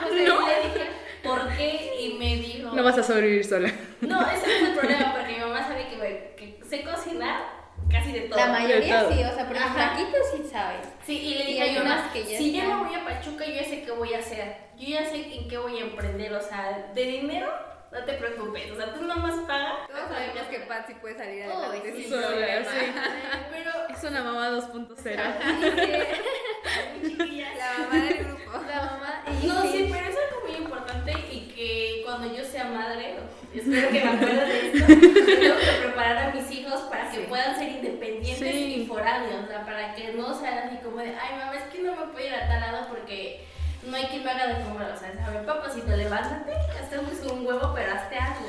O 0.06 0.08
sea, 0.14 0.24
yo 0.26 0.46
le 0.46 0.68
dije, 0.68 0.86
¿por 1.22 1.48
qué? 1.56 1.96
Y 2.00 2.14
me 2.18 2.36
dijo, 2.36 2.70
No 2.74 2.82
vas 2.82 2.96
a 2.98 3.02
sobrevivir 3.02 3.44
sola. 3.44 3.70
No, 4.00 4.20
ese 4.30 4.46
no 4.46 4.52
es 4.52 4.62
el 4.62 4.74
problema, 4.74 5.12
porque 5.16 5.32
mi 5.34 5.38
mamá 5.40 5.66
sabe 5.66 5.86
que, 5.88 6.34
que 6.36 6.64
sé 6.64 6.82
cocinar 6.82 7.57
casi 7.90 8.12
de 8.12 8.20
todo. 8.22 8.38
La 8.38 8.46
mayoría 8.46 9.00
todo. 9.00 9.12
sí, 9.12 9.24
o 9.24 9.34
sea, 9.34 9.48
pero 9.48 9.60
los 9.60 10.30
sí 10.30 10.50
saben. 10.50 10.80
Sí, 11.04 11.18
y 11.18 11.34
le 11.34 11.44
Y 11.44 11.46
dije 11.48 11.62
hay 11.62 11.70
mi 11.72 11.78
mamá, 11.78 11.94
unas 12.00 12.12
que 12.12 12.24
ya 12.24 12.38
si 12.38 12.52
yo 12.52 12.62
están- 12.62 12.78
me 12.82 12.88
voy 12.88 12.94
a 12.94 13.04
Pachuca, 13.04 13.44
yo 13.46 13.52
ya 13.54 13.64
sé 13.64 13.82
qué 13.82 13.90
voy 13.92 14.14
a 14.14 14.18
hacer. 14.18 14.56
Yo 14.76 14.88
ya 14.88 15.04
sé 15.04 15.16
en 15.34 15.48
qué 15.48 15.58
voy 15.58 15.78
a 15.78 15.82
emprender, 15.82 16.32
o 16.34 16.40
sea, 16.40 16.90
de 16.94 17.04
dinero, 17.04 17.52
no 17.90 18.04
te 18.04 18.12
preocupes, 18.14 18.70
o 18.70 18.76
sea, 18.76 18.94
tú 18.94 19.02
nomás 19.02 19.34
paga. 19.46 19.86
Todos 19.88 20.08
sabemos 20.08 20.42
que 20.50 20.58
Patsy 20.60 20.94
puede 20.94 21.16
salir 21.16 21.44
adelante 21.44 21.92
sí, 21.96 22.08
sola, 22.08 22.28
sí. 22.64 22.92
Pero, 23.50 23.70
Es 23.96 24.04
una 24.04 24.22
mamá 24.22 24.50
2.0. 24.50 25.22
chiquillas, 27.02 27.56
La 27.56 27.78
mamá 27.84 28.04
del 28.04 28.18
grupo. 28.24 28.52
La 28.68 28.82
mamá. 28.82 29.24
No, 29.42 29.62
sí, 29.62 29.88
pero 29.90 30.06
es 30.08 30.16
algo 30.16 30.46
muy 30.46 30.56
importante 30.56 31.12
y 31.30 31.52
que 31.54 32.02
cuando 32.04 32.34
yo 32.34 32.44
sea 32.44 32.64
madre, 32.64 33.16
espero 33.54 33.88
que 33.88 34.04
me 34.04 34.10
acuerde 34.10 34.46
de 34.46 34.66
esto, 34.66 34.86
tengo 35.40 35.56
que 35.56 35.78
preparar 35.82 36.18
a 36.18 36.32
mis 36.34 36.50
hijos 36.52 36.80
para 36.82 37.10
que 37.10 37.20
puedan 37.20 37.56
ser 37.58 37.68
independientes 37.68 38.38
Sí. 38.38 38.82
y 38.82 38.86
foráneos, 38.86 39.44
o 39.44 39.48
sea, 39.48 39.64
para 39.64 39.94
que 39.94 40.12
no 40.12 40.38
sean 40.38 40.58
así 40.58 40.76
como 40.84 40.98
de, 40.98 41.08
ay 41.16 41.38
mamá, 41.38 41.54
es 41.56 41.64
que 41.72 41.82
no 41.82 41.96
me 41.96 42.06
puedo 42.12 42.26
ir 42.26 42.34
a 42.34 42.46
tal 42.48 42.60
lado 42.60 42.86
porque 42.88 43.44
no 43.86 43.96
hay 43.96 44.04
quien 44.06 44.24
me 44.24 44.30
haga 44.30 44.46
de 44.48 44.64
comer, 44.64 44.90
o 44.92 44.96
sea, 44.98 45.12
a 45.26 45.30
ver, 45.30 45.44
papacito, 45.46 45.88
levántate, 45.96 46.52
hacemos 46.82 47.12
un 47.32 47.46
huevo, 47.46 47.72
pero 47.74 47.92
hazte 47.92 48.16
algo. 48.18 48.48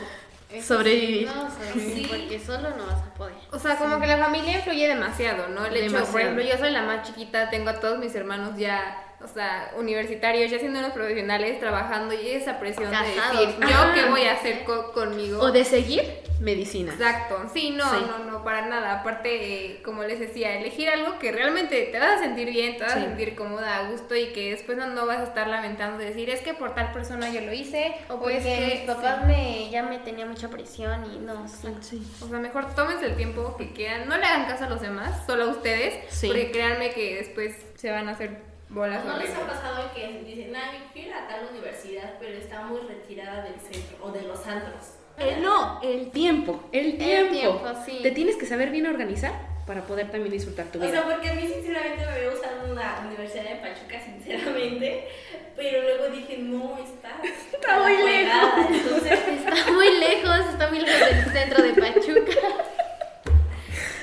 Sobrevivir. 0.64 1.28
No, 1.28 1.50
sobrevivir, 1.50 1.96
Sí. 1.96 2.06
porque 2.10 2.40
solo 2.40 2.72
no 2.76 2.88
vas 2.88 3.02
a 3.04 3.14
poder. 3.14 3.36
O 3.52 3.60
sea, 3.60 3.76
como 3.78 4.00
que 4.02 4.08
la 4.08 4.18
familia 4.18 4.58
influye 4.58 4.88
demasiado, 4.88 5.48
¿no? 5.50 5.66
El 5.66 5.78
hecho, 5.78 6.04
por 6.12 6.22
ejemplo, 6.22 6.44
yo 6.44 6.58
soy 6.58 6.72
la 6.72 6.82
más 6.82 7.08
chiquita, 7.08 7.50
tengo 7.52 7.70
a 7.70 7.80
todos 7.80 8.00
mis 8.00 8.16
hermanos 8.16 8.58
ya, 8.58 9.09
o 9.24 9.28
sea, 9.28 9.72
universitarios, 9.78 10.50
ya 10.52 10.60
siendo 10.60 10.80
unos 10.80 10.92
profesionales, 10.94 11.60
trabajando, 11.60 12.14
y 12.14 12.30
esa 12.30 12.60
presión 12.60 12.90
Casados. 12.92 13.40
de 13.40 13.46
decir, 13.48 13.60
¿yo 13.68 13.94
qué 13.94 14.10
voy 14.10 14.24
a 14.24 14.34
hacer 14.34 14.64
co- 14.64 14.92
conmigo? 14.94 15.42
O 15.42 15.52
de 15.52 15.64
seguir 15.66 16.04
medicina. 16.40 16.94
Exacto, 16.94 17.38
sí, 17.54 17.72
no, 17.72 17.84
Sí. 17.90 17.98
no, 18.08 18.20
no, 18.32 18.44
para 18.46 18.66
nada. 18.68 19.02
Aparte, 19.02 19.66
eh, 19.66 19.82
como 19.84 20.04
les 20.04 20.20
decía, 20.22 20.56
elegir 20.58 20.88
algo 20.90 21.20
que 21.20 21.34
realmente 21.34 21.90
te 21.92 22.00
vas 22.00 22.12
a 22.12 22.20
sentir 22.20 22.50
bien, 22.50 22.78
te 22.78 22.84
vas 22.84 22.94
Sí. 22.94 23.00
a 23.00 23.04
sentir 23.04 23.36
cómoda, 23.36 23.76
a 23.76 23.90
gusto 23.92 24.16
y 24.16 24.28
que 24.28 24.52
después 24.52 24.78
no, 24.78 24.88
no 24.88 25.06
vas 25.06 25.18
a 25.20 25.24
estar 25.24 25.48
lamentando 25.48 25.98
de 25.98 26.06
decir, 26.06 26.30
es 26.30 26.40
que 26.40 26.54
por 26.54 26.74
tal 26.74 26.94
persona 26.94 27.30
yo 27.30 27.42
lo 27.42 27.52
hice, 27.52 27.94
O 28.08 28.20
porque 28.22 28.38
es 28.38 28.44
que 28.46 28.76
mis 28.78 28.96
papás 28.96 29.26
me, 29.26 29.70
ya 29.70 29.84
me 29.84 30.00
tenía 30.00 30.26
mucha 30.26 30.48
presión 30.50 31.06
y 31.14 31.18
no, 31.20 31.46
sí. 31.82 32.02
O 32.22 32.28
sea, 32.30 32.40
mejor 32.40 32.74
tómense 32.74 33.06
el 33.08 33.18
tiempo 33.18 33.58
que 33.58 33.74
quieran, 33.74 34.08
no 34.08 34.16
le 34.16 34.24
hagan 34.24 34.46
caso 34.48 34.64
a 34.64 34.70
los 34.70 34.80
demás, 34.82 35.24
solo 35.28 35.44
a 35.44 35.48
ustedes, 35.48 35.94
porque 36.26 36.52
créanme 36.52 36.92
que 36.92 37.16
después 37.16 37.54
se 37.76 37.92
van 37.92 38.08
a 38.08 38.12
hacer 38.14 38.49
bolas 38.70 39.04
¿No 39.06 39.18
les 39.18 39.32
ha 39.36 39.48
pasado 39.48 39.92
que 39.94 40.22
dicen, 40.26 40.56
ay, 40.56 40.80
yo 40.80 40.86
quiero 40.94 41.10
ir 41.10 41.14
a 41.16 41.28
tal 41.28 41.48
universidad, 41.52 42.14
pero 42.20 42.38
está 42.38 42.62
muy 42.62 42.82
retirada 42.82 43.44
del 43.44 43.60
centro 43.60 43.98
o 44.02 44.12
de 44.12 44.22
los 44.24 44.46
antros? 44.46 44.94
Eh, 45.18 45.38
no, 45.42 45.82
el 45.84 46.12
tiempo. 46.12 46.64
El 46.72 46.98
tiempo. 46.98 47.34
tiempo, 47.34 47.70
sí. 47.86 48.00
Te 48.02 48.12
tienes 48.12 48.38
que 48.38 48.46
saber 48.46 48.70
bien 48.70 48.86
organizar 48.88 49.34
para 49.68 49.82
poder 49.84 50.10
también 50.10 50.32
disfrutar 50.32 50.68
tu 50.68 50.80
O 50.80 50.82
sea, 50.82 50.92
vida. 50.92 51.04
porque 51.04 51.30
a 51.30 51.34
mí 51.34 51.48
sinceramente 51.48 52.06
me 52.06 52.12
había 52.12 52.30
gustado 52.32 52.72
una 52.72 53.00
universidad 53.06 53.44
de 53.44 53.56
Pachuca, 53.58 54.00
sinceramente, 54.04 55.08
pero 55.56 55.82
luego 55.84 56.16
dije, 56.16 56.38
no, 56.38 56.78
está, 56.78 57.20
Está 57.54 57.80
muy 57.80 57.94
apagada, 57.96 58.68
Entonces, 58.72 59.20
Está 59.28 59.72
muy 59.74 60.00
lejos, 60.00 60.40
está 60.52 60.70
muy 60.70 60.80
lejos 60.80 61.00
del 61.10 61.34
centro 61.34 61.64
de 61.64 61.74
Pachuca. 61.74 62.32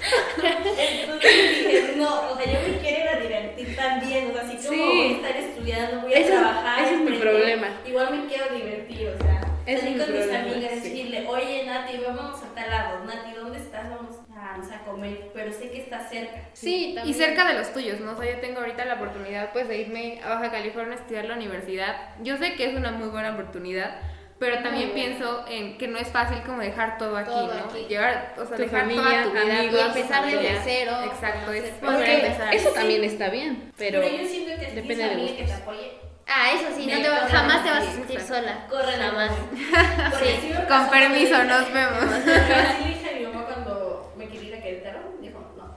entonces 0.07 1.33
dije, 1.67 1.95
no, 1.97 2.31
o 2.33 2.37
sea, 2.37 2.47
yo 2.47 2.69
me 2.69 2.79
quiero 2.79 3.03
ir 3.03 3.09
a 3.09 3.21
divertir 3.21 3.77
también, 3.77 4.31
o 4.31 4.33
sea, 4.33 4.43
así 4.43 4.57
como 4.57 4.69
Sí. 4.71 4.79
voy 4.81 5.09
a 5.09 5.17
estar 5.17 5.37
estudiando, 5.37 6.01
voy 6.03 6.13
a 6.15 6.19
Ese 6.19 6.29
es- 6.35 6.41
trabajar, 6.41 6.85
ese 6.85 6.95
es 6.95 7.01
mi 7.01 7.17
problema. 7.19 7.69
Igual 7.87 8.11
me 8.19 8.27
quiero 8.27 8.55
divertir, 8.55 9.09
o 9.09 9.19
sea, 9.23 9.41
salir 9.41 9.55
es 9.67 9.83
mi 9.83 9.89
con 9.99 10.13
mis 10.13 10.23
problema, 10.27 10.39
amigas, 10.53 10.73
sí. 10.75 10.81
decirle, 10.91 11.27
oye 11.29 11.65
Nati, 11.67 11.99
vamos 11.99 12.43
a 12.43 12.55
tal 12.55 12.71
lado, 12.71 13.05
Nati, 13.05 13.33
¿dónde 13.35 13.59
estás? 13.59 13.91
Vamos 13.91 14.17
a, 14.37 14.53
vamos 14.53 14.71
a 14.71 14.79
comer, 14.85 15.31
pero 15.35 15.53
sé 15.53 15.71
que 15.71 15.79
está 15.81 16.01
cerca. 16.09 16.41
Sí, 16.53 16.91
Y 16.91 16.95
también. 16.95 17.17
cerca 17.17 17.49
de 17.49 17.55
los 17.55 17.73
tuyos, 17.73 18.01
¿no? 18.01 18.13
O 18.13 18.17
sea, 18.23 18.33
yo 18.33 18.41
tengo 18.41 18.61
ahorita 18.61 18.85
la 18.85 18.95
oportunidad 18.95 19.53
pues 19.53 19.69
de 19.69 19.79
irme 19.79 20.21
a 20.25 20.29
Baja 20.29 20.51
California 20.51 20.95
a 20.97 21.01
estudiar 21.01 21.25
la 21.25 21.35
universidad. 21.35 22.15
Yo 22.23 22.37
sé 22.37 22.55
que 22.55 22.67
es 22.71 22.75
una 22.77 22.93
muy 22.93 23.09
buena 23.09 23.33
oportunidad, 23.33 23.99
pero 24.39 24.63
también 24.63 24.91
pienso 24.93 25.45
en 25.49 25.79
que 25.79 25.89
no 25.89 25.99
es 25.99 26.09
fácil 26.09 26.43
como 26.45 26.61
dejar 26.61 26.99
todo 26.99 27.17
aquí, 27.17 27.31
Todo 27.31 27.55
¿no? 27.55 27.65
aquí. 27.65 27.87
Llevar, 27.89 28.35
o 28.39 28.45
sea, 28.47 28.57
Tu 28.57 28.63
dejar 28.65 28.81
familia, 28.83 29.03
toda 29.05 29.23
tu 29.23 29.31
vida, 29.47 29.59
amigos, 29.59 29.81
tu 29.81 29.87
empezar 29.87 30.25
desde 30.27 30.61
cero, 30.65 30.93
Exacto, 31.05 31.53
es 31.53 31.81
volver 31.81 31.93
a 31.93 31.97
Porque 31.97 32.15
empezar. 32.27 32.55
eso 32.55 32.69
también 32.71 33.05
está 33.05 33.29
bien, 33.31 33.73
pero 33.79 34.01
Pero, 34.03 34.17
yo 34.17 34.29
siento 34.29 34.61
que 34.61 34.69
si 34.71 34.75
depende 34.77 35.09
de 35.09 35.37
que 35.37 35.45
te 35.45 35.53
apoye, 35.53 35.93
Ah, 36.29 36.51
eso 36.55 36.65
sí, 36.77 36.87
no 36.87 37.01
te 37.01 37.09
va- 37.09 37.21
toca, 37.21 37.29
jamás 37.39 37.63
te 37.65 37.71
vas 37.71 37.79
a 37.79 37.87
sí, 37.87 37.93
sentir 37.99 38.19
exacto. 38.19 38.43
sola. 38.43 38.67
corre 38.69 38.93
Jamás. 38.97 39.31
sí 40.41 40.49
me 40.53 40.67
Con 40.67 40.91
permiso, 40.91 41.45
nos 41.45 41.73
vemos. 41.73 42.03
Así 42.03 42.85
dije 42.89 43.11
a 43.11 43.19
mi 43.19 43.27
mamá 43.27 43.45
cuando 43.47 44.13
me 44.17 44.27
quería 44.29 44.49
ir 44.49 44.55
a 44.57 44.61
Querétaro, 44.63 45.01
dijo, 45.21 45.39
no. 45.57 45.77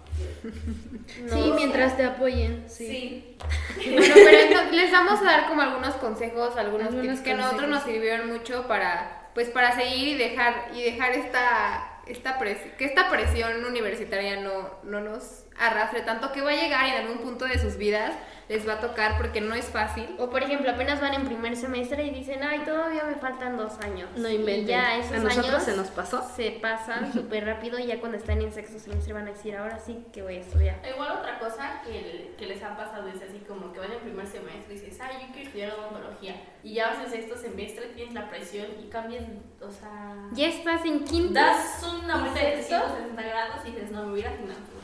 Sí, 1.13 1.51
mientras 1.55 1.97
te 1.97 2.03
apoyen. 2.05 2.65
Sí. 2.67 3.37
Bueno, 3.79 4.13
pero 4.13 4.37
entonces, 4.37 4.71
les 4.73 4.91
vamos 4.91 5.21
a 5.21 5.23
dar 5.23 5.47
como 5.47 5.61
algunos 5.61 5.95
consejos, 5.95 6.55
algunos 6.57 6.87
Algunos 6.87 7.07
tips 7.07 7.21
que 7.21 7.31
a 7.31 7.35
nosotros 7.35 7.69
nos 7.69 7.83
sirvieron 7.83 8.27
mucho 8.31 8.67
para, 8.67 9.29
pues, 9.33 9.49
para 9.49 9.73
seguir 9.75 10.09
y 10.09 10.17
dejar 10.17 10.71
y 10.75 10.83
dejar 10.83 11.13
esta, 11.13 12.01
esta 12.07 12.37
pres- 12.39 12.75
que 12.77 12.85
esta 12.85 13.09
presión 13.09 13.63
universitaria 13.63 14.41
no, 14.41 14.69
no 14.83 14.99
nos 15.01 15.45
arrastre 15.57 16.01
tanto 16.01 16.31
que 16.33 16.41
va 16.41 16.51
a 16.51 16.55
llegar 16.55 16.85
en 16.87 16.95
algún 16.95 17.19
punto 17.19 17.45
de 17.45 17.57
sus 17.59 17.77
vidas 17.77 18.11
les 18.49 18.67
va 18.67 18.73
a 18.73 18.79
tocar 18.79 19.17
porque 19.17 19.41
no 19.41 19.53
es 19.53 19.65
fácil. 19.65 20.07
O 20.17 20.29
por 20.31 20.41
ejemplo, 20.43 20.71
apenas 20.71 20.99
van 20.99 21.13
en 21.13 21.25
primer 21.25 21.55
semestre 21.55 22.03
y 22.05 22.09
dicen, 22.09 22.41
ay, 22.43 22.59
todavía 22.65 23.03
me 23.03 23.15
faltan 23.15 23.55
dos 23.57 23.79
años. 23.79 24.09
No 24.17 24.27
Y 24.27 24.35
inventen. 24.35 24.65
ya 24.67 24.97
esos 24.97 25.13
a 25.13 25.19
nosotros 25.19 25.47
años 25.53 25.63
se 25.63 25.77
nos 25.77 25.87
pasó. 25.89 26.27
se 26.35 26.51
pasan 26.59 27.13
súper 27.13 27.45
rápido 27.45 27.77
y 27.79 27.85
ya 27.85 27.99
cuando 27.99 28.17
están 28.17 28.41
en 28.41 28.51
sexto 28.51 28.79
semestre 28.79 29.13
van 29.13 29.27
a 29.27 29.31
decir, 29.31 29.55
ahora 29.55 29.77
sí 29.79 30.03
que 30.11 30.23
voy 30.23 30.37
a 30.37 30.39
estudiar. 30.39 30.81
Igual 30.91 31.11
otra 31.19 31.37
cosa 31.39 31.81
que, 31.85 32.33
que 32.37 32.45
les 32.47 32.61
ha 32.63 32.75
pasado 32.75 33.07
es 33.07 33.21
así 33.21 33.37
como 33.47 33.71
que 33.71 33.79
van 33.79 33.91
en 33.93 33.99
primer 33.99 34.25
semestre 34.25 34.73
y 34.73 34.79
dices, 34.79 34.97
ay, 34.99 35.17
yo 35.21 35.27
quiero 35.31 35.47
estudiar 35.47 35.71
odontología. 35.73 36.35
Y 36.63 36.73
ya 36.73 36.89
vas 36.89 37.05
en 37.05 37.11
sexto 37.11 37.37
semestre, 37.37 37.85
tienes 37.95 38.15
la 38.15 38.27
presión 38.29 38.65
y 38.83 38.89
cambias, 38.89 39.23
o 39.61 39.71
sea... 39.71 40.15
Ya 40.31 40.47
estás 40.47 40.83
en 40.85 41.03
quinto. 41.05 41.33
Das 41.35 41.83
una 41.83 42.17
¿Y 42.17 42.19
vuelta 42.21 42.39
de 42.39 42.55
sexto? 42.57 42.75
360 42.77 43.21
grados 43.21 43.57
y 43.65 43.71
dices, 43.71 43.91
no, 43.91 44.05
me 44.07 44.13
hubiera 44.13 44.31
finanzado. 44.31 44.79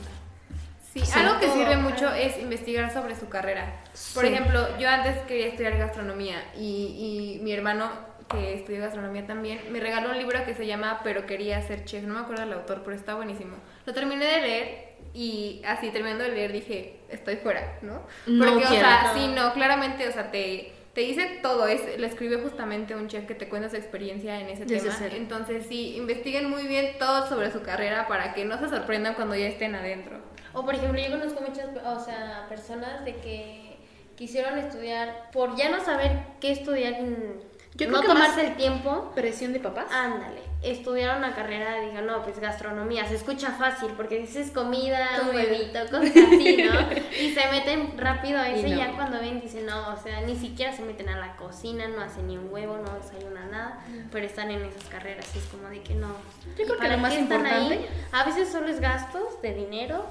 Sí, 0.96 1.20
algo 1.20 1.40
que 1.40 1.50
sirve 1.50 1.76
mucho 1.78 2.10
es 2.14 2.38
investigar 2.40 2.92
sobre 2.94 3.16
su 3.16 3.28
carrera. 3.30 3.82
Por 4.14 4.24
Sí. 4.26 4.28
ejemplo, 4.34 4.78
yo 4.80 4.88
antes 4.90 5.18
quería 5.28 5.48
estudiar 5.48 5.78
gastronomía 5.78 6.42
y, 6.58 7.38
y 7.40 7.44
mi 7.44 7.52
hermano, 7.52 7.92
que 8.30 8.56
estudió 8.56 8.80
gastronomía 8.82 9.28
también, 9.28 9.60
me 9.72 9.80
regaló 9.80 10.10
un 10.10 10.18
libro 10.18 10.44
que 10.46 10.54
se 10.56 10.66
llama 10.66 11.02
Pero 11.04 11.26
quería 11.26 11.62
ser 11.62 11.84
chef. 11.86 12.04
No 12.06 12.14
me 12.16 12.20
acuerdo 12.22 12.44
el 12.44 12.54
autor, 12.54 12.82
pero 12.84 12.96
está 12.96 13.14
buenísimo. 13.16 13.58
Lo 13.86 13.94
terminé 13.94 14.26
de 14.26 14.42
leer 14.42 14.96
y 15.14 15.62
así 15.68 15.90
terminando 15.92 16.24
de 16.24 16.32
leer 16.32 16.52
dije, 16.52 16.98
estoy 17.10 17.36
fuera, 17.38 17.78
¿no? 17.82 18.02
No 18.26 18.46
Porque, 18.46 18.66
o 18.66 18.70
sea, 18.70 19.12
sí, 19.16 19.28
no, 19.36 19.54
claramente, 19.54 20.08
o 20.08 20.12
sea, 20.12 20.32
te, 20.32 20.74
te 20.94 21.02
dice 21.02 21.40
todo. 21.42 21.68
Es, 21.68 22.00
lo 22.00 22.08
escribe 22.08 22.38
justamente 22.42 22.96
un 22.96 23.08
chef 23.10 23.26
que 23.28 23.36
te 23.36 23.48
cuenta 23.48 23.70
su 23.70 23.76
experiencia 23.76 24.40
en 24.40 24.48
ese 24.50 24.66
Desde 24.66 24.86
tema. 24.88 24.96
cero. 24.98 25.16
Entonces, 25.18 25.66
sí, 25.68 25.96
investiguen 25.98 26.50
muy 26.50 26.68
bien 26.68 26.98
todo 26.98 27.28
sobre 27.28 27.52
su 27.52 27.62
carrera 27.62 28.08
para 28.08 28.34
que 28.34 28.44
no 28.46 28.58
se 28.60 28.70
sorprendan 28.70 29.14
cuando 29.14 29.36
ya 29.36 29.48
estén 29.48 29.76
adentro. 29.76 30.18
O 30.56 30.64
por 30.66 30.74
ejemplo, 30.74 31.00
yo 31.00 31.12
conozco 31.12 31.42
muchas 31.42 31.68
o 31.86 32.00
sea, 32.04 32.46
personas 32.50 33.04
de 33.06 33.16
que 33.18 33.78
quisieron 34.16 34.58
estudiar 34.58 35.30
por 35.34 35.56
ya 35.56 35.70
no 35.70 35.84
saber 35.84 36.18
qué 36.40 36.52
estudiar, 36.52 36.94
Yo 36.98 37.88
no 37.88 37.92
creo 37.92 38.02
que 38.02 38.08
tomarse 38.08 38.38
más- 38.44 38.52
el 38.52 38.56
tiempo. 38.56 39.12
Presión 39.14 39.52
de 39.52 39.60
papás. 39.60 39.92
Ándale, 39.92 40.40
estudiaron 40.64 41.18
una 41.18 41.36
carrera, 41.36 41.82
digan, 41.82 42.06
no, 42.08 42.24
pues 42.24 42.40
gastronomía, 42.40 43.06
se 43.06 43.16
escucha 43.16 43.52
fácil 43.52 43.90
porque 43.98 44.18
dices 44.20 44.52
comida, 44.52 45.06
un 45.22 45.36
huevito, 45.36 45.80
cosas 45.92 46.12
así, 46.16 46.64
¿no? 46.64 46.80
Y 47.22 47.34
se 47.34 47.48
meten 47.52 47.98
rápido 47.98 48.40
a 48.40 48.50
Y 48.50 48.60
eso 48.60 48.68
y, 48.68 48.72
no. 48.72 48.78
ya 48.78 48.92
cuando 48.96 49.20
ven 49.20 49.42
dicen, 49.42 49.66
no, 49.66 49.90
o 49.94 49.98
sea, 49.98 50.22
ni 50.22 50.38
siquiera 50.38 50.72
se 50.72 50.84
meten 50.84 51.10
a 51.10 51.18
la 51.20 51.36
cocina, 51.36 51.90
no 51.90 52.02
hacen 52.02 52.28
ni 52.28 52.38
un 52.38 52.48
huevo, 52.52 52.78
no 52.78 52.94
desayunan 52.98 53.52
nada, 53.52 53.80
pero 54.12 54.26
están 54.26 54.50
en 54.52 54.64
esas 54.64 54.86
carreras 54.86 55.30
y 55.36 55.40
es 55.40 55.46
como 55.48 55.68
de 55.68 55.82
que 55.82 55.96
no. 55.96 56.16
Yo 56.58 56.64
¿Y 56.64 56.66
creo 56.68 56.80
que 56.80 56.88
lo 56.88 56.98
más 57.00 57.14
están 57.14 57.46
ahí? 57.46 57.64
importante- 57.74 57.90
A 58.14 58.24
veces 58.24 58.50
solo 58.50 58.68
es 58.70 58.80
gastos 58.80 59.42
de 59.42 59.54
dinero, 59.54 60.06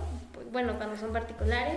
bueno, 0.54 0.76
cuando 0.78 0.96
son 0.96 1.12
particulares 1.12 1.76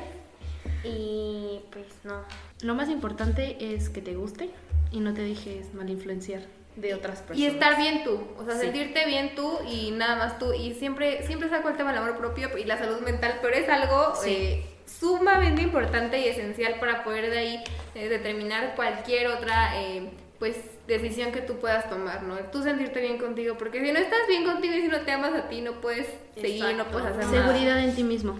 y 0.85 1.59
pues 1.71 1.85
no. 2.05 2.23
Lo 2.61 2.75
más 2.75 2.89
importante 2.89 3.57
es 3.73 3.89
que 3.89 4.01
te 4.01 4.15
guste 4.15 4.49
y 4.91 4.99
no 5.01 5.13
te 5.13 5.21
dejes 5.21 5.73
mal 5.73 5.89
influenciar 5.89 6.41
de 6.75 6.93
otras 6.93 7.19
personas. 7.21 7.39
Y 7.39 7.45
estar 7.47 7.75
bien 7.77 8.03
tú, 8.03 8.21
o 8.37 8.45
sea, 8.45 8.53
Sí. 8.55 8.61
sentirte 8.61 9.05
bien 9.07 9.33
tú 9.35 9.57
y 9.67 9.91
nada 9.91 10.15
más 10.15 10.39
tú. 10.39 10.53
Y 10.53 10.75
siempre, 10.75 11.25
siempre 11.25 11.49
saco 11.49 11.69
el 11.69 11.75
tema 11.75 11.91
del 11.91 12.03
amor 12.03 12.17
propio 12.17 12.55
y 12.57 12.63
la 12.65 12.77
salud 12.77 12.99
mental, 13.01 13.39
pero 13.41 13.55
es 13.55 13.67
algo 13.67 14.13
Sí. 14.15 14.29
eh, 14.29 14.65
sumamente 14.85 15.61
importante 15.63 16.19
y 16.19 16.25
esencial 16.29 16.79
para 16.79 17.03
poder 17.03 17.29
de 17.31 17.37
ahí 17.39 17.63
eh, 17.95 18.07
determinar 18.09 18.75
cualquier 18.75 19.27
otra, 19.27 19.81
eh, 19.81 20.11
pues, 20.39 20.55
decisión 20.87 21.31
que 21.31 21.41
tú 21.41 21.55
puedas 21.57 21.89
tomar, 21.89 22.21
¿no? 22.23 22.35
Tú 22.51 22.61
sentirte 22.61 23.01
bien 23.01 23.17
contigo, 23.17 23.57
porque 23.57 23.81
si 23.83 23.91
no 23.91 23.97
estás 23.99 24.19
bien 24.29 24.45
contigo 24.45 24.75
y 24.75 24.81
si 24.83 24.87
no 24.87 25.01
te 25.01 25.11
amas 25.11 25.33
a 25.33 25.49
ti, 25.49 25.61
no 25.61 25.81
puedes 25.81 26.07
seguir, 26.39 26.61
no 26.63 26.69
Exacto. 26.69 26.91
puedes 26.91 27.07
hacer 27.07 27.25
nada. 27.25 27.47
Seguridad 27.47 27.79
en 27.83 27.95
ti 27.95 28.03
mismo. 28.03 28.37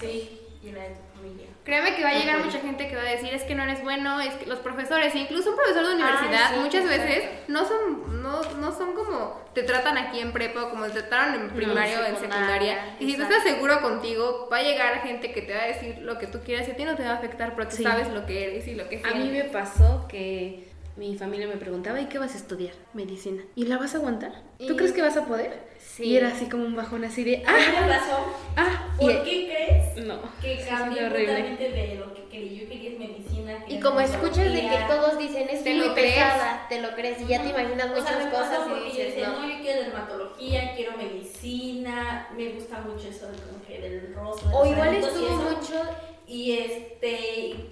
Sí, 0.00 0.40
y 0.62 0.72
la 0.72 0.82
de 0.82 0.88
tu 0.90 1.16
familia. 1.16 1.46
Créeme 1.64 1.94
que 1.94 2.02
va 2.02 2.10
a 2.10 2.14
llegar 2.14 2.44
mucha 2.44 2.58
gente 2.60 2.88
que 2.88 2.96
va 2.96 3.02
a 3.02 3.10
decir 3.10 3.32
es 3.34 3.42
que 3.42 3.54
no 3.54 3.62
eres 3.64 3.82
bueno, 3.82 4.20
es 4.20 4.34
que 4.34 4.46
los 4.46 4.58
profesores, 4.60 5.14
incluso 5.14 5.50
un 5.50 5.56
profesor 5.56 5.86
de 5.86 5.94
universidad, 5.94 6.50
sí, 6.54 6.60
muchas 6.60 6.84
exacto. 6.84 7.02
veces 7.04 7.30
no 7.48 7.64
son, 7.66 8.22
no, 8.22 8.42
no 8.54 8.72
son 8.76 8.94
como 8.94 9.44
te 9.54 9.62
tratan 9.62 9.96
aquí 9.98 10.20
en 10.20 10.32
prepa 10.32 10.64
o 10.64 10.70
como 10.70 10.84
te 10.86 11.02
trataron 11.02 11.34
en 11.42 11.50
primaria 11.50 12.00
o 12.00 12.04
en 12.04 12.16
secundaria. 12.16 12.96
Y 13.00 13.06
si 13.06 13.16
tú 13.16 13.22
exacto. 13.22 13.36
estás 13.36 13.52
seguro 13.54 13.80
contigo, 13.82 14.48
va 14.52 14.58
a 14.58 14.62
llegar 14.62 15.02
gente 15.02 15.32
que 15.32 15.42
te 15.42 15.54
va 15.54 15.62
a 15.62 15.66
decir 15.66 15.98
lo 15.98 16.18
que 16.18 16.26
tú 16.26 16.40
quieras 16.44 16.66
y 16.68 16.72
a 16.72 16.76
ti 16.76 16.84
no 16.84 16.94
te 16.96 17.02
va 17.04 17.10
a 17.10 17.14
afectar 17.14 17.54
porque 17.54 17.76
Sí. 17.76 17.82
sabes 17.82 18.08
lo 18.10 18.26
que 18.26 18.44
eres 18.44 18.66
y 18.68 18.74
lo 18.74 18.88
que 18.88 18.96
A 19.04 19.14
mí 19.14 19.24
me 19.24 19.30
sientes. 19.30 19.52
pasó 19.52 20.06
que 20.08 20.68
mi 20.96 21.16
familia 21.16 21.46
me 21.46 21.56
preguntaba, 21.56 22.00
¿y 22.00 22.06
qué 22.06 22.18
vas 22.18 22.34
a 22.34 22.38
estudiar? 22.38 22.72
Medicina. 22.94 23.42
¿Y 23.54 23.66
la 23.66 23.76
vas 23.76 23.94
a 23.94 23.98
aguantar? 23.98 24.32
¿Tú 24.58 24.72
Y- 24.72 24.76
crees 24.76 24.92
que 24.92 25.02
vas 25.02 25.16
a 25.16 25.26
poder? 25.26 25.60
Sí. 25.78 26.04
Y 26.04 26.16
era 26.16 26.28
así 26.28 26.46
como 26.46 26.64
un 26.64 26.74
bajón 26.74 27.04
así 27.04 27.22
de, 27.24 27.42
¡ah! 27.46 27.52
me 27.82 27.88
pasó. 27.88 28.16
¡ah! 28.56 28.94
¿Por 28.98 29.10
Y- 29.10 29.14
qué 29.22 29.46
crees 29.46 30.06
No, 30.06 30.20
que 30.40 30.54
horrible. 31.04 31.26
totalmente 31.26 31.70
de 31.70 31.94
lo 31.96 32.14
que 32.14 32.24
quería? 32.28 32.62
Yo 32.62 32.68
quería 32.68 32.98
medicina. 32.98 33.56
Y 33.58 33.68
quería 33.68 33.80
como 33.82 34.00
escuchas 34.00 34.52
de 34.52 34.60
que 34.62 34.78
todos 34.88 35.18
dicen 35.18 35.48
es 35.50 35.62
Te 35.62 35.74
muy 35.74 35.86
lo 35.88 35.94
crees. 35.94 36.14
pesada, 36.14 36.66
te 36.68 36.80
lo 36.80 36.94
crees 36.94 37.20
y 37.20 37.26
ya 37.26 37.42
te 37.42 37.48
imaginas 37.50 37.86
O 37.90 37.94
sea, 37.94 38.00
muchas 38.02 38.24
me 38.24 38.30
cosas 38.30 38.58
y 38.66 38.70
yo 38.70 38.84
dices, 38.86 39.06
decía, 39.08 39.28
no. 39.28 39.42
no, 39.42 39.48
yo 39.52 39.60
quiero 39.60 39.82
dermatología, 39.82 40.72
quiero 40.76 40.96
medicina, 40.96 42.28
me 42.36 42.48
gusta 42.52 42.80
mucho 42.80 43.08
eso 43.08 43.30
de 43.30 43.38
como 43.38 43.62
que 43.66 43.80
del 43.80 44.14
rostro. 44.14 44.50
O 44.50 44.66
igual 44.66 44.94
y 44.94 44.96
estuvo 44.98 45.28
mucho 45.36 45.82
Y 46.28 46.58
este, 46.58 47.65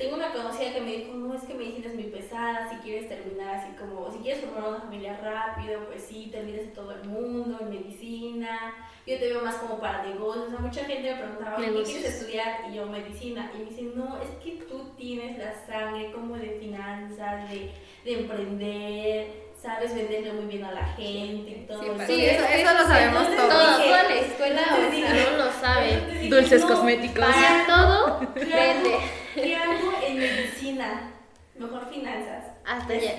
que 0.74 0.80
me 0.80 0.90
dijo, 0.96 1.14
no, 1.14 1.34
es 1.34 1.42
que 1.44 1.54
medicina 1.54 1.88
es 1.88 1.94
muy 1.94 2.04
pesada, 2.04 2.68
si 2.68 2.76
quieres 2.78 3.08
terminar 3.08 3.54
así 3.56 3.68
como, 3.78 4.10
si 4.12 4.18
quieres 4.18 4.44
formar 4.44 4.70
una 4.70 4.80
familia 4.80 5.18
rápido, 5.22 5.86
pues 5.86 6.02
sí, 6.02 6.28
te 6.30 6.40
olvides 6.40 6.66
de 6.66 6.72
todo 6.72 6.92
el 6.92 7.04
mundo, 7.08 7.58
en 7.62 7.70
medicina, 7.70 8.74
yo 9.06 9.18
te 9.18 9.28
veo 9.28 9.42
más 9.42 9.54
como 9.56 9.78
para 9.78 10.02
negocios, 10.02 10.46
o 10.46 10.50
sea, 10.50 10.58
mucha 10.60 10.84
gente 10.84 11.10
me 11.12 11.18
preguntaba, 11.20 11.56
"Oye, 11.58 11.72
¿qué 11.72 11.82
quieres 11.84 12.04
estudiar? 12.14 12.60
Y 12.70 12.74
yo, 12.74 12.86
medicina, 12.86 13.50
y 13.54 13.58
me 13.58 13.64
dicen, 13.70 13.92
no, 13.96 14.18
es 14.22 14.28
que 14.42 14.62
tú 14.68 14.90
tienes 14.96 15.38
la 15.38 15.54
sangre 15.66 16.10
como 16.12 16.36
de 16.36 16.58
finanzas, 16.60 17.48
de, 17.50 17.70
de 18.04 18.20
emprender, 18.20 19.44
sabes 19.60 19.94
venderle 19.94 20.32
muy 20.34 20.46
bien 20.46 20.64
a 20.64 20.72
la 20.72 20.84
gente 20.94 21.50
y 21.50 21.64
todo. 21.66 21.80
Sí, 22.06 22.24
eso- 22.24 22.44
eso 22.44 22.74
lo 22.74 22.86
sabemos 22.86 23.24
todos. 23.36 23.48
Todo, 23.48 23.82
toda 23.84 24.02
la 24.02 24.14
escuela, 24.14 24.62
o 24.62 24.90
sea, 24.92 25.26
uno 25.34 25.44
lo 25.44 25.52
sabe. 25.52 26.28
Dulces 26.28 26.62
no, 26.62 26.68
cosméticos. 26.68 27.24
Para 27.24 27.66
todo, 27.66 28.34
¿Qué 28.34 28.44
vende. 28.44 28.94
hago? 28.94 29.00
¿Qué 29.34 29.56
hago 29.56 29.92
en 30.06 30.22
medicina? 30.64 31.10
Mejor 31.58 31.88
finanzas. 31.88 32.44
Hasta 32.66 32.94
ya. 32.94 33.12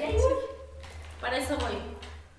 Para 1.22 1.38
eso 1.38 1.56
voy. 1.58 1.78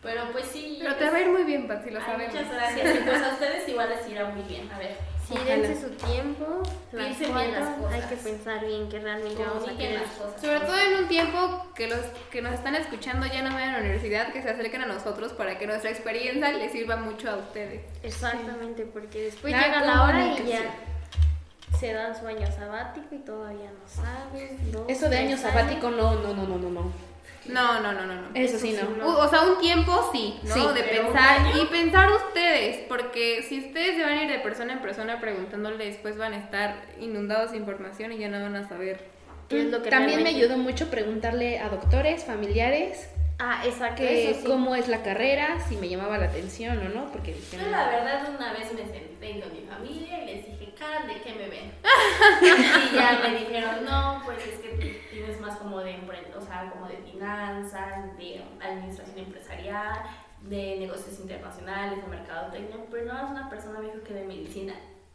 Pero 0.03 0.31
pues 0.33 0.45
sí. 0.47 0.79
Pero 0.81 0.95
te 0.97 1.11
va 1.11 1.17
a 1.17 1.21
ir 1.21 1.29
muy 1.31 1.45
bien, 1.45 1.67
Patsy, 1.67 1.91
lo 1.91 1.99
Ay, 2.01 2.07
sabemos. 2.07 2.35
muchas 2.35 2.53
gracias. 2.53 2.95
Y 2.95 2.99
pues 2.99 3.23
a 3.23 3.29
ustedes 3.33 3.69
igual 3.69 3.89
les 3.89 4.09
irá 4.09 4.25
muy 4.27 4.43
bien. 4.43 4.71
A 4.71 4.79
ver. 4.79 4.97
Sí, 5.27 5.33
Ojalá. 5.35 5.57
dense 5.57 5.81
su 5.83 5.91
tiempo. 5.97 6.63
Piensen 6.93 7.35
bien 7.35 7.53
las 7.53 7.69
cuatro, 7.71 7.89
hay 7.89 8.01
cosas. 8.03 8.11
que 8.11 8.17
pensar 8.17 8.65
bien 8.65 8.89
que 8.89 9.01
realmente 9.01 9.43
vamos 9.45 9.67
a 9.67 9.77
querer. 9.77 10.01
las 10.03 10.11
cosas. 10.13 10.41
Sobre 10.41 10.61
todo 10.61 10.79
en 10.79 10.95
un 11.03 11.09
tiempo 11.09 11.67
que 11.75 11.89
los 11.89 11.99
que 12.31 12.43
nos 12.43 12.53
están 12.55 12.77
escuchando 12.77 13.27
ya 13.27 13.43
no 13.43 13.53
vayan 13.53 13.71
a 13.71 13.73
la 13.73 13.79
universidad, 13.81 14.33
que 14.33 14.41
se 14.43 14.51
acerquen 14.51 14.83
a 14.83 14.87
nosotros 14.87 15.33
para 15.33 15.59
que 15.59 15.67
nuestra 15.67 15.91
experiencia 15.91 16.53
les 16.53 16.71
sirva 16.71 16.95
mucho 16.97 17.29
a 17.29 17.37
ustedes. 17.39 17.81
Exactamente, 18.05 18.85
porque 18.85 19.23
después 19.23 19.53
La 19.53 19.63
llega 19.65 19.81
la 19.81 20.03
hora 20.05 20.27
y 20.39 20.47
ya. 20.47 20.61
Se 21.79 21.93
dan 21.93 22.19
su 22.19 22.27
año 22.27 22.47
sabático 22.51 23.15
y 23.15 23.19
todavía 23.19 23.71
no 23.71 23.87
saben. 23.87 24.73
dos, 24.73 24.85
Eso 24.89 25.09
de 25.09 25.19
año 25.19 25.29
años. 25.29 25.41
sabático, 25.41 25.91
no, 25.91 26.15
no, 26.17 26.35
no, 26.35 26.47
no, 26.47 26.59
no, 26.59 26.71
no. 26.71 26.93
No, 27.49 27.81
no, 27.81 27.93
no, 27.93 28.07
no, 28.07 28.15
no. 28.15 28.29
Eso 28.35 28.59
sí, 28.59 28.77
no. 28.99 29.19
O 29.19 29.29
sea, 29.29 29.43
un 29.43 29.59
tiempo 29.59 30.09
sí, 30.13 30.39
¿no? 30.43 30.55
Sí, 30.55 30.61
de 30.75 30.83
pensar 30.83 31.43
y 31.57 31.67
pensar 31.67 32.11
ustedes, 32.11 32.85
porque 32.89 33.45
si 33.49 33.67
ustedes 33.67 33.97
se 33.97 34.03
van 34.03 34.19
a 34.19 34.25
ir 34.25 34.31
de 34.31 34.39
persona 34.41 34.73
en 34.73 34.81
persona 34.81 35.21
preguntándole, 35.21 35.87
después 35.87 36.17
van 36.17 36.33
a 36.33 36.39
estar 36.39 36.75
inundados 37.01 37.53
de 37.53 37.59
información 37.59 38.11
y 38.13 38.19
ya 38.19 38.29
no 38.29 38.41
van 38.41 38.57
a 38.57 38.69
saber. 38.69 39.05
¿Qué 39.49 39.61
es 39.63 39.67
lo 39.71 39.81
que 39.83 39.91
También 39.91 40.25
me 40.25 40.31
ayudó 40.31 40.59
mucho 40.59 40.91
preguntarle 40.91 41.61
a 41.61 41.69
doctores, 41.69 42.25
familiares, 42.25 43.09
Ah, 43.39 43.63
exacto, 43.67 43.97
que 44.03 44.31
eso 44.31 44.41
sí. 44.41 44.47
cómo 44.47 44.75
es 44.75 44.89
la 44.89 45.03
carrera, 45.03 45.59
si 45.69 45.77
me 45.77 45.89
llamaba 45.89 46.17
la 46.17 46.27
atención 46.27 46.79
o 46.79 46.89
no, 46.89 47.13
porque 47.13 47.35
dije, 47.35 47.59
Yo 47.59 47.65
no. 47.65 47.71
la 47.71 47.89
verdad 47.89 48.23
una 48.35 48.53
vez 48.53 48.73
me 48.73 48.87
senté 48.87 49.41
con 49.41 49.53
mi 49.53 49.67
familia 49.67 50.23
y 50.23 50.27
les 50.27 50.47
dije, 50.47 50.75
Karen, 50.79 51.07
¿de 51.07 51.21
qué 51.21 51.33
me 51.35 51.49
ven? 51.49 51.73
y 52.93 52.95
ya 52.95 53.21
me 53.23 53.39
dijeron, 53.39 53.85
no, 53.85 54.23
pues 54.25 54.39
es 54.47 54.59
que 54.61 55.03
tienes 55.11 55.41
más 55.41 55.57
como 55.57 55.81
de 55.81 55.97
o 56.37 56.41
sea, 56.41 56.71
como 56.71 56.89
de 56.89 56.97
finanzas, 56.99 58.17
de 58.17 58.43
administración 58.61 59.19
empresarial, 59.19 60.03
de 60.43 60.77
negocios 60.79 61.19
internacionales, 61.19 62.03
de 62.03 62.09
mercadotecnia, 62.09 62.77
pero 62.91 63.05
no 63.07 63.19
eres 63.19 63.31
una 63.31 63.51
persona, 63.51 63.81
me 63.81 63.87
dijo 63.87 64.03
que 64.03 64.15
de 64.15 64.25
medicina. 64.25 64.75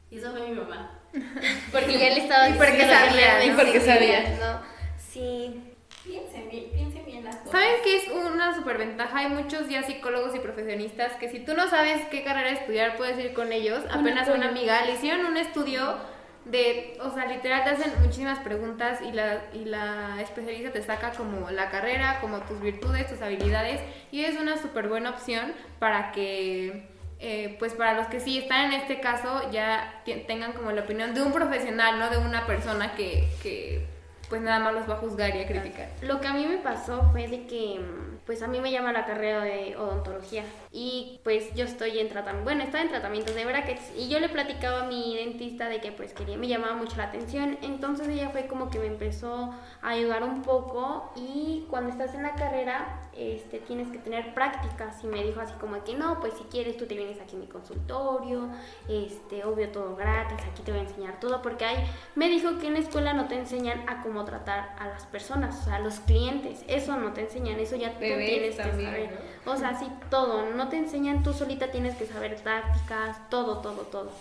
Y 0.09 0.17
eso 0.17 0.31
fue 0.31 0.47
mi 0.47 0.55
mamá. 0.55 0.99
Porque 1.71 1.97
ya 1.97 2.09
le 2.09 2.17
estaba 2.19 2.49
Y 2.49 2.53
porque 2.53 2.71
diciendo 2.73 2.93
que 2.93 3.09
sabía, 3.09 3.47
¿no? 3.47 3.57
Porque 3.57 3.81
sabía. 3.81 4.29
¿no? 4.39 4.61
Sí. 4.97 5.67
Piensen 6.03 6.49
piensen 6.49 6.90
las 7.31 7.41
cosas. 7.41 7.51
¿Saben 7.51 7.75
qué 7.83 7.97
es 7.97 8.07
una 8.09 8.55
superventaja? 8.55 9.17
Hay 9.17 9.29
muchos 9.29 9.67
ya 9.67 9.83
psicólogos 9.83 10.35
y 10.35 10.39
profesionistas 10.39 11.13
que 11.13 11.29
si 11.29 11.39
tú 11.39 11.53
no 11.53 11.69
sabes 11.69 12.05
qué 12.11 12.23
carrera 12.23 12.49
estudiar, 12.49 12.97
puedes 12.97 13.17
ir 13.19 13.33
con 13.33 13.51
ellos. 13.51 13.83
Apenas 13.91 14.27
una 14.29 14.49
amiga 14.49 14.85
le 14.85 14.93
hicieron 14.93 15.25
un 15.25 15.37
estudio 15.37 15.97
de, 16.45 16.97
o 17.01 17.11
sea, 17.11 17.25
literal 17.25 17.63
te 17.63 17.69
hacen 17.71 17.91
muchísimas 18.01 18.39
preguntas 18.39 18.99
y 19.01 19.11
la, 19.11 19.43
y 19.53 19.65
la 19.65 20.21
especialista 20.21 20.71
te 20.71 20.81
saca 20.81 21.11
como 21.11 21.49
la 21.51 21.69
carrera, 21.69 22.19
como 22.19 22.39
tus 22.39 22.59
virtudes, 22.59 23.07
tus 23.07 23.21
habilidades 23.21 23.79
y 24.11 24.25
es 24.25 24.35
una 24.39 24.57
súper 24.57 24.87
buena 24.87 25.11
opción 25.11 25.53
para 25.79 26.11
que... 26.11 26.89
eh, 27.19 27.55
pues 27.59 27.75
para 27.75 27.93
los 27.93 28.07
que 28.07 28.19
sí 28.19 28.39
están 28.39 28.73
en 28.73 28.81
este 28.81 28.99
caso 28.99 29.51
ya 29.51 30.01
tengan 30.25 30.53
como 30.53 30.71
la 30.71 30.81
opinión 30.81 31.13
de 31.13 31.21
un 31.21 31.31
profesional, 31.31 31.99
no 31.99 32.09
de 32.09 32.17
una 32.17 32.47
persona 32.47 32.95
que, 32.95 33.27
que 33.43 33.85
pues 34.31 34.41
nada 34.41 34.59
más 34.59 34.73
los 34.73 34.89
va 34.89 34.93
a 34.93 34.97
juzgar 34.97 35.35
y 35.35 35.41
a 35.41 35.45
criticar. 35.45 35.89
Lo 36.01 36.21
que 36.21 36.27
a 36.29 36.33
mí 36.33 36.47
me 36.47 36.57
pasó 36.59 37.03
fue 37.11 37.27
de 37.27 37.45
que, 37.47 37.81
mm, 37.81 38.20
pues 38.25 38.41
a 38.41 38.47
mí 38.47 38.59
me 38.59 38.71
llama 38.71 38.91
la 38.91 39.05
carrera 39.05 39.43
de 39.43 39.75
odontología. 39.75 40.43
Y 40.71 41.19
pues 41.23 41.53
yo 41.53 41.65
estoy 41.65 41.99
en 41.99 42.07
tratamiento, 42.07 42.45
bueno, 42.45 42.63
estaba 42.63 42.83
en 42.83 42.89
tratamientos 42.89 43.35
de 43.35 43.45
brackets 43.45 43.91
y 43.97 44.07
yo 44.07 44.19
le 44.19 44.29
platicaba 44.29 44.83
a 44.83 44.85
mi 44.85 45.15
dentista 45.15 45.67
de 45.67 45.81
que 45.81 45.91
pues 45.91 46.13
quería, 46.13 46.37
me 46.37 46.47
llamaba 46.47 46.75
mucho 46.75 46.95
la 46.97 47.05
atención, 47.05 47.57
entonces 47.61 48.07
ella 48.07 48.29
fue 48.29 48.47
como 48.47 48.69
que 48.69 48.79
me 48.79 48.87
empezó 48.87 49.53
a 49.81 49.89
ayudar 49.89 50.23
un 50.23 50.41
poco 50.43 51.11
y 51.15 51.65
cuando 51.69 51.89
estás 51.89 52.13
en 52.15 52.23
la 52.23 52.35
carrera, 52.35 53.01
este, 53.17 53.59
tienes 53.59 53.89
que 53.89 53.97
tener 53.97 54.33
prácticas. 54.33 55.03
Y 55.03 55.07
me 55.07 55.23
dijo 55.23 55.41
así 55.41 55.53
como 55.59 55.83
que 55.83 55.95
no, 55.95 56.19
pues 56.19 56.33
si 56.35 56.43
quieres 56.45 56.77
tú 56.77 56.85
te 56.85 56.95
vienes 56.95 57.19
aquí 57.19 57.35
a 57.35 57.39
mi 57.39 57.47
consultorio, 57.47 58.49
este, 58.87 59.43
obvio 59.43 59.69
todo 59.69 59.95
gratis, 59.95 60.37
aquí 60.49 60.61
te 60.63 60.71
voy 60.71 60.81
a 60.81 60.83
enseñar 60.83 61.19
todo 61.19 61.41
porque 61.41 61.65
hay, 61.65 61.77
me 62.15 62.29
dijo 62.29 62.57
que 62.59 62.67
en 62.67 62.73
la 62.73 62.79
escuela 62.79 63.13
no 63.13 63.27
te 63.27 63.37
enseñan 63.37 63.83
a 63.89 64.01
cómo 64.01 64.23
tratar 64.25 64.75
a 64.79 64.87
las 64.87 65.05
personas, 65.05 65.59
o 65.61 65.63
sea, 65.65 65.75
a 65.75 65.79
los 65.79 65.99
clientes, 66.01 66.63
eso 66.67 66.95
no 66.97 67.13
te 67.13 67.21
enseñan, 67.21 67.59
eso 67.59 67.75
ya 67.75 67.97
Bebés 68.15 68.29
tienes 68.29 68.55
que 68.55 68.63
también, 68.63 68.91
saber. 68.91 69.19
O 69.45 69.57
sea, 69.57 69.79
sí, 69.79 69.87
todo, 70.09 70.51
no 70.55 70.69
te 70.69 70.77
enseñan, 70.77 71.23
tú 71.23 71.33
solita 71.33 71.71
tienes 71.71 71.95
que 71.95 72.05
saber 72.05 72.39
tácticas, 72.41 73.29
todo, 73.29 73.61
todo, 73.61 73.81
todo. 73.83 74.11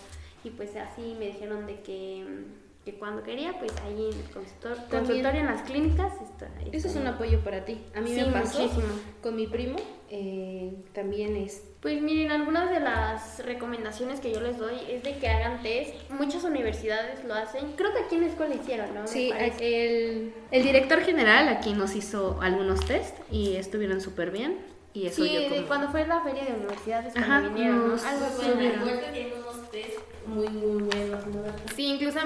Y 0.43 0.49
pues 0.49 0.75
así 0.75 1.15
me 1.19 1.27
dijeron 1.27 1.67
de 1.67 1.81
que, 1.81 2.25
que 2.83 2.95
cuando 2.95 3.21
quería, 3.21 3.53
pues 3.59 3.71
ahí 3.85 4.09
en 4.11 4.17
el 4.19 4.25
consultor- 4.33 4.89
consultorio, 4.89 5.41
en 5.41 5.45
las 5.45 5.61
clínicas, 5.61 6.13
está, 6.21 6.49
Eso 6.71 6.87
es 6.87 6.95
un 6.95 7.05
apoyo 7.05 7.39
para 7.41 7.63
ti. 7.63 7.79
A 7.95 8.01
mí 8.01 8.09
Sí, 8.15 8.21
me 8.25 8.31
pasó 8.31 8.59
muchísimo. 8.63 8.87
con 9.21 9.35
mi 9.35 9.45
primo, 9.45 9.75
eh, 10.09 10.73
también 10.93 11.35
es 11.35 11.63
Pues 11.81 11.99
miren, 12.01 12.31
algunas 12.31 12.69
de 12.69 12.79
las 12.79 13.43
recomendaciones 13.45 14.19
que 14.19 14.31
yo 14.31 14.39
les 14.41 14.57
doy 14.59 14.75
es 14.89 15.01
de 15.03 15.17
que 15.17 15.27
hagan 15.27 15.61
test. 15.63 15.95
Muchas 16.11 16.43
universidades 16.43 17.23
lo 17.25 17.33
hacen. 17.33 17.71
Creo 17.75 17.91
que 17.93 17.99
aquí 18.01 18.15
en 18.15 18.21
la 18.21 18.27
escuela 18.27 18.53
hicieron, 18.55 18.93
¿no? 18.93 19.07
Sí, 19.07 19.31
el, 19.59 20.31
el 20.51 20.63
director 20.63 21.01
general 21.01 21.47
aquí 21.49 21.73
nos 21.73 21.95
hizo 21.95 22.39
algunos 22.41 22.85
test 22.85 23.17
y 23.31 23.55
estuvieron 23.55 23.99
súper 24.01 24.29
bien. 24.31 24.57
Y 24.93 25.07
eso 25.07 25.23
Sí, 25.23 25.33
yo 25.33 25.49
como... 25.55 25.67
cuando 25.67 25.89
fue 25.89 26.05
la 26.05 26.21
feria 26.21 26.43
de 26.45 26.53
universidades, 26.53 27.15
Ajá, 27.15 27.25
cuando 27.25 27.49
vinieron, 27.53 27.77
¿no? 27.79 27.87
nos 27.87 28.03
Algo. 28.03 28.25
Bueno, 28.55 28.85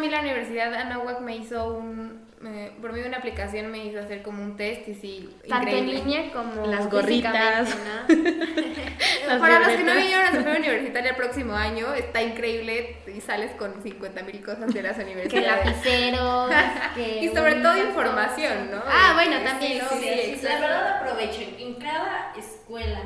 mí 0.06 0.12
la 0.12 0.20
Universidad 0.22 0.72
de 0.72 0.78
Anáhuac 0.78 1.20
me 1.22 1.36
hizo 1.36 1.68
un, 1.78 2.26
me- 2.39 2.72
por 2.82 2.91
medio 2.91 3.04
de 3.04 3.10
una 3.10 3.18
aplicación 3.18 3.72
me 3.72 3.86
hizo 3.86 4.00
hacer 4.00 4.22
como 4.22 4.44
un 4.44 4.56
test 4.56 4.88
y 4.88 4.94
sí, 4.96 5.30
Tanto 5.48 5.68
increíble. 5.70 6.00
en 6.00 6.06
línea 6.06 6.32
como 6.32 6.65
Las 6.68 6.89
gorritas. 6.89 7.70
¿no? 7.70 8.15
Las 9.28 9.39
Para 9.39 9.60
los 9.60 9.68
que 9.70 9.84
no 9.84 9.96
vinieron 9.96 10.26
a 10.26 10.32
su 10.32 10.38
universitaria 10.60 11.10
el 11.12 11.15
próximo 11.15 11.54
año, 11.56 11.94
está 11.94 12.22
increíble 12.22 12.98
y 13.13 13.20
sales 13.22 13.52
con 13.58 13.82
50 13.82 14.22
mil 14.24 14.44
cosas 14.44 14.72
de 14.74 14.82
las 14.84 14.96
que 14.98 15.04
universidades. 15.04 15.65
lapiceros, 15.65 16.52
que 16.96 17.24
y 17.24 17.30
sobre 17.30 17.56
todo 17.56 17.78
información, 17.78 18.70
¿no? 18.72 18.82
Ah, 18.88 19.12
bueno, 19.15 19.38
también, 19.44 19.82
sí, 19.89 19.98
sí, 20.00 20.36
Sí, 20.39 20.46
la 20.46 20.60
verdad 20.60 20.98
aprovechen. 21.02 21.56
En 21.60 21.76
cada 21.76 22.34
escuela 22.38 23.02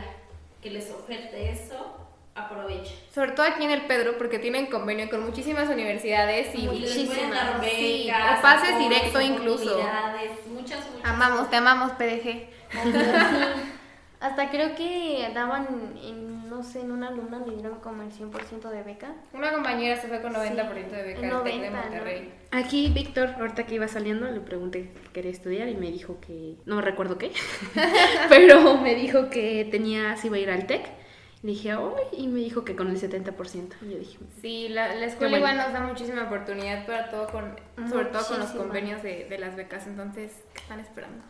que 0.61 0.69
les 0.71 0.89
oferte 0.91 1.51
eso, 1.51 2.08
aprovechen. 2.45 2.95
Sobre 3.13 3.31
todo 3.31 3.45
aquí 3.45 3.63
en 3.63 3.71
el 3.71 3.81
Pedro, 3.81 4.17
porque 4.17 4.39
tienen 4.39 4.67
convenio 4.67 5.09
con 5.09 5.25
muchísimas 5.25 5.69
universidades 5.69 6.53
y 6.55 6.67
dar 6.67 7.61
becas, 7.61 7.75
sí, 7.75 8.09
o 8.09 8.41
pases 8.41 8.69
apoyos, 8.69 8.89
directo 8.89 9.21
incluso. 9.21 9.77
Muchas, 9.77 10.47
muchas. 10.47 10.79
Amamos, 11.03 11.49
te 11.49 11.55
amamos, 11.55 11.91
PDG. 11.93 12.49
Hasta 14.19 14.49
creo 14.49 14.75
que 14.75 15.31
daban, 15.33 15.93
en, 16.03 16.49
no 16.49 16.61
sé, 16.61 16.81
en 16.81 16.91
una 16.91 17.07
alumna 17.07 17.39
le 17.39 17.55
dieron 17.55 17.79
como 17.79 18.03
el 18.03 18.11
100% 18.11 18.69
de 18.69 18.83
beca. 18.83 19.13
Una 19.31 19.53
compañera 19.53 19.95
se 19.95 20.09
fue 20.09 20.21
con 20.21 20.33
90% 20.33 20.89
de 20.89 21.03
beca 21.03 21.19
el 21.21 21.31
al 21.31 21.43
Tec 21.43 21.53
de 21.53 21.69
90, 21.69 21.69
¿no? 21.69 21.81
Monterrey. 21.81 22.33
Aquí 22.51 22.91
Víctor, 22.93 23.35
ahorita 23.39 23.63
que 23.65 23.75
iba 23.75 23.87
saliendo, 23.87 24.29
le 24.29 24.41
pregunté 24.41 24.91
qué 25.05 25.11
quería 25.13 25.31
estudiar 25.31 25.69
y 25.69 25.75
me 25.75 25.89
dijo 25.89 26.19
que, 26.19 26.55
no 26.65 26.81
recuerdo 26.81 27.17
qué, 27.17 27.31
pero 28.29 28.77
me 28.77 28.95
dijo 28.95 29.29
que 29.29 29.65
tenía, 29.71 30.17
si 30.17 30.27
iba 30.27 30.35
a 30.35 30.39
ir 30.39 30.49
al 30.49 30.67
TEC. 30.67 30.98
Le 31.41 31.51
dije, 31.51 31.73
oh, 31.75 31.95
y 32.11 32.27
me 32.27 32.39
dijo 32.41 32.65
que 32.65 32.75
con 32.75 32.89
el 32.89 32.99
70%. 32.99 33.73
Y 33.81 33.91
yo 33.91 33.97
dije, 33.97 34.17
Sí, 34.41 34.67
la, 34.69 34.93
la 34.95 35.05
escuela 35.05 35.37
igual 35.37 35.55
nos 35.57 35.71
da 35.71 35.79
muchísima 35.81 36.23
oportunidad 36.23 36.85
para 36.85 37.09
todo 37.09 37.27
con, 37.29 37.55
sobre 37.89 38.05
todo 38.07 38.25
con 38.27 38.39
los 38.39 38.49
convenios 38.51 39.01
de, 39.03 39.23
de 39.25 39.37
las 39.37 39.55
becas, 39.55 39.87
entonces, 39.87 40.33
¿qué 40.53 40.61
están 40.61 40.79
esperando? 40.81 41.23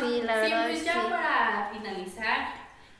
Sí, 0.00 0.22
la 0.24 0.34
Sí, 0.44 0.50
verdad 0.50 0.66
pues 0.66 0.78
sí. 0.80 0.84
ya 0.86 1.02
para 1.08 1.70
finalizar, 1.72 2.48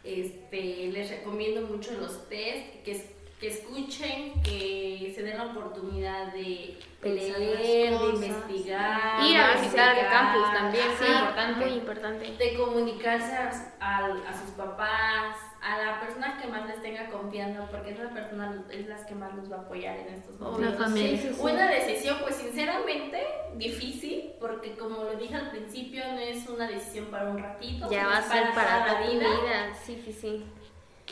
este, 0.04 0.88
les 0.92 1.10
recomiendo 1.10 1.62
mucho 1.66 1.92
los 1.98 2.28
test, 2.28 2.82
que, 2.84 2.92
es- 2.92 3.06
que 3.44 3.50
escuchen, 3.50 4.42
que 4.42 5.12
se 5.14 5.22
den 5.22 5.36
la 5.36 5.44
oportunidad 5.46 6.32
de 6.32 6.78
Pensar 6.98 7.38
leer, 7.38 7.98
de 7.98 8.06
investigar, 8.06 9.22
Ir 9.28 9.36
a 9.38 9.48
de 9.48 9.60
visitar 9.60 9.98
el 9.98 10.08
campus 10.08 10.50
también, 10.54 10.84
sí, 10.98 11.04
importante. 11.12 11.64
Muy 11.66 11.74
importante. 11.74 12.36
de 12.38 12.54
comunicarse 12.54 13.34
a, 13.36 13.50
a- 13.80 14.06
a 14.30 14.32
sus 14.32 14.50
papás, 14.56 15.36
a 15.60 15.76
la 15.78 16.00
persona 16.00 16.38
que 16.40 16.48
más 16.48 16.66
les 16.66 16.80
tenga 16.80 17.10
confianza, 17.10 17.68
porque 17.70 17.90
esa 17.90 18.08
persona 18.08 18.64
es 18.70 18.86
la 18.86 19.04
que 19.04 19.14
más 19.14 19.34
los 19.34 19.52
va 19.52 19.56
a 19.56 19.60
apoyar 19.60 19.98
en 19.98 20.14
estos 20.14 20.40
momentos. 20.40 20.78
familia. 20.78 21.18
Sí, 21.18 21.28
sí, 21.28 21.34
sí. 21.34 21.40
Una 21.42 21.66
decisión, 21.70 22.16
pues 22.22 22.36
sinceramente, 22.36 23.22
difícil, 23.56 24.32
porque 24.40 24.72
como 24.74 25.04
lo 25.04 25.16
dije 25.16 25.34
al 25.34 25.50
principio, 25.50 26.02
no 26.12 26.18
es 26.18 26.48
una 26.48 26.66
decisión 26.66 27.06
para 27.06 27.28
un 27.28 27.38
ratito, 27.38 27.90
Ya 27.90 28.06
va 28.06 28.16
a 28.16 28.20
es 28.20 28.24
ser 28.26 28.52
para 28.54 28.84
toda 28.84 28.86
toda 28.98 29.06
tu 29.06 29.12
vida. 29.12 29.74
Sí, 29.84 30.02
sí, 30.02 30.12
sí. 30.12 30.44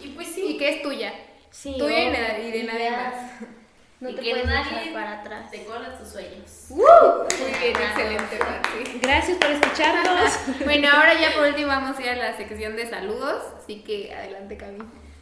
Y 0.03 0.09
pues 0.15 0.29
Y 0.39 0.53
sí, 0.53 0.57
que 0.57 0.69
es 0.71 0.83
tuya. 0.83 1.13
Sí, 1.53 1.77
Tuya 1.79 2.05
y 2.05 2.11
de- 2.11 2.49
y 2.49 2.51
de 2.51 2.65
nadie 2.65 2.91
más. 2.91 3.15
No 4.01 4.09
y 4.11 4.17
te 4.17 4.23
que 4.23 4.31
puedes 4.31 4.47
nadie 4.47 4.91
para 4.93 5.21
atrás. 5.21 5.49
te 5.51 5.65
cola 5.65 5.97
tus 5.97 6.09
sueños. 6.09 6.67
Muy 6.71 6.85
bien, 7.61 7.77
excelente, 7.77 8.39
gracias 9.01 9.39
por 9.39 9.51
escucharnos. 9.51 10.33
Bueno, 10.65 10.89
ahora 10.93 11.15
ya 11.21 11.33
por 11.37 11.47
último 11.47 11.69
vamos 11.69 11.97
a 11.99 12.03
ir 12.03 12.09
a 12.09 12.17
la 12.17 12.37
sección 12.37 12.75
de 12.75 12.89
saludos, 12.89 13.45
así 13.63 13.83
que 13.85 14.13
adelante, 14.13 14.57
Cami. 14.57 14.79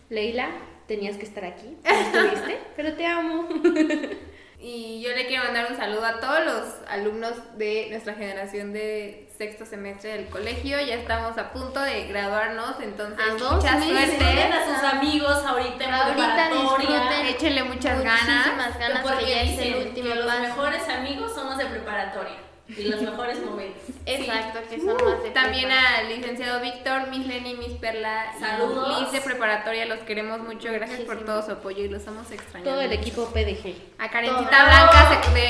Leila, 0.09 0.49
tenías 0.87 1.17
que 1.19 1.25
estar 1.25 1.45
aquí, 1.45 1.77
no 1.85 1.91
estuviste, 1.91 2.59
pero 2.77 2.95
te 2.95 3.07
amo. 3.07 3.49
Y 4.63 5.01
yo 5.01 5.11
le 5.17 5.27
quiero 5.27 5.45
mandar 5.45 5.69
un 5.71 5.77
saludo 5.79 6.05
a 6.05 6.21
todos 6.21 6.45
los 6.45 6.65
alumnos 6.89 7.33
de 7.57 7.87
nuestra 7.91 8.13
generación 8.15 8.75
de 8.75 9.27
sexto 9.39 9.65
semestre 9.65 10.11
del 10.13 10.27
colegio. 10.27 10.79
Ya 10.81 10.97
estamos 10.97 11.39
a 11.39 11.51
punto 11.53 11.81
de 11.81 12.09
graduarnos, 12.09 12.79
entonces 12.81 13.19
A 13.27 13.35
dos 13.37 13.55
mucha 13.55 13.83
suerte. 13.83 14.43
a 14.53 14.65
sus 14.67 14.85
amigos 14.93 15.45
ahorita 15.47 15.85
en 15.85 15.91
Ahorita 15.95 16.35
preparatoria. 16.35 17.29
Échenle 17.31 17.65
muchas 17.65 18.03
ganas. 18.05 18.47
Muchísimas 18.47 18.79
ganas 18.79 19.03
porque 19.03 19.25
que 19.25 19.31
ya 19.31 19.43
es 19.43 19.59
el 19.61 19.75
último 19.89 20.09
que 20.09 20.15
los 20.17 20.27
paso. 20.27 20.41
mejores 20.43 20.89
amigos 20.91 21.35
son 21.35 21.47
los 21.47 21.57
de 21.57 21.65
preparatoria 21.67 22.35
y 22.77 22.85
los 22.85 23.03
mejores 23.03 23.45
momentos. 23.45 23.83
Exacto, 24.07 24.61
que 24.69 24.79
son 24.79 24.97
más 25.05 25.23
de 25.23 25.31
También 25.31 25.69
prepa. 25.69 25.97
al 25.99 26.09
licenciado 26.09 26.61
Víctor, 26.61 27.09
Miss 27.09 27.27
Lenny, 27.27 27.55
Miss 27.55 27.73
Perla, 27.79 28.33
Saludos. 28.39 29.01
Liz 29.01 29.13
de 29.13 29.21
preparatoria, 29.21 29.87
los 29.87 30.01
queremos 30.01 30.41
mucho. 30.41 30.73
Gracias 30.73 31.01
por 31.01 31.25
todo 31.25 31.43
su 31.43 31.53
apoyo 31.53 31.85
y 31.85 31.89
los 31.89 32.01
estamos 32.01 32.31
extrañando. 32.31 32.71
Todo 32.71 32.81
el 32.81 32.93
equipo 32.93 33.27
PDG. 33.27 33.75
A 33.99 34.09
Karencita 34.11 34.51
Todo. 34.51 34.67
Blanca 34.67 35.33
de 35.35 35.49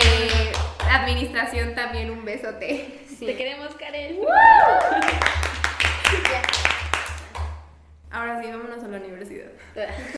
administración 0.90 1.74
también 1.74 2.10
un 2.10 2.24
besote. 2.24 3.00
Sí. 3.08 3.26
Te 3.26 3.36
queremos, 3.36 3.74
Karen. 3.74 4.18
Ahora 8.10 8.42
sí, 8.42 8.50
vámonos 8.50 8.82
a 8.82 8.88
la 8.88 8.96
universidad. 8.96 9.50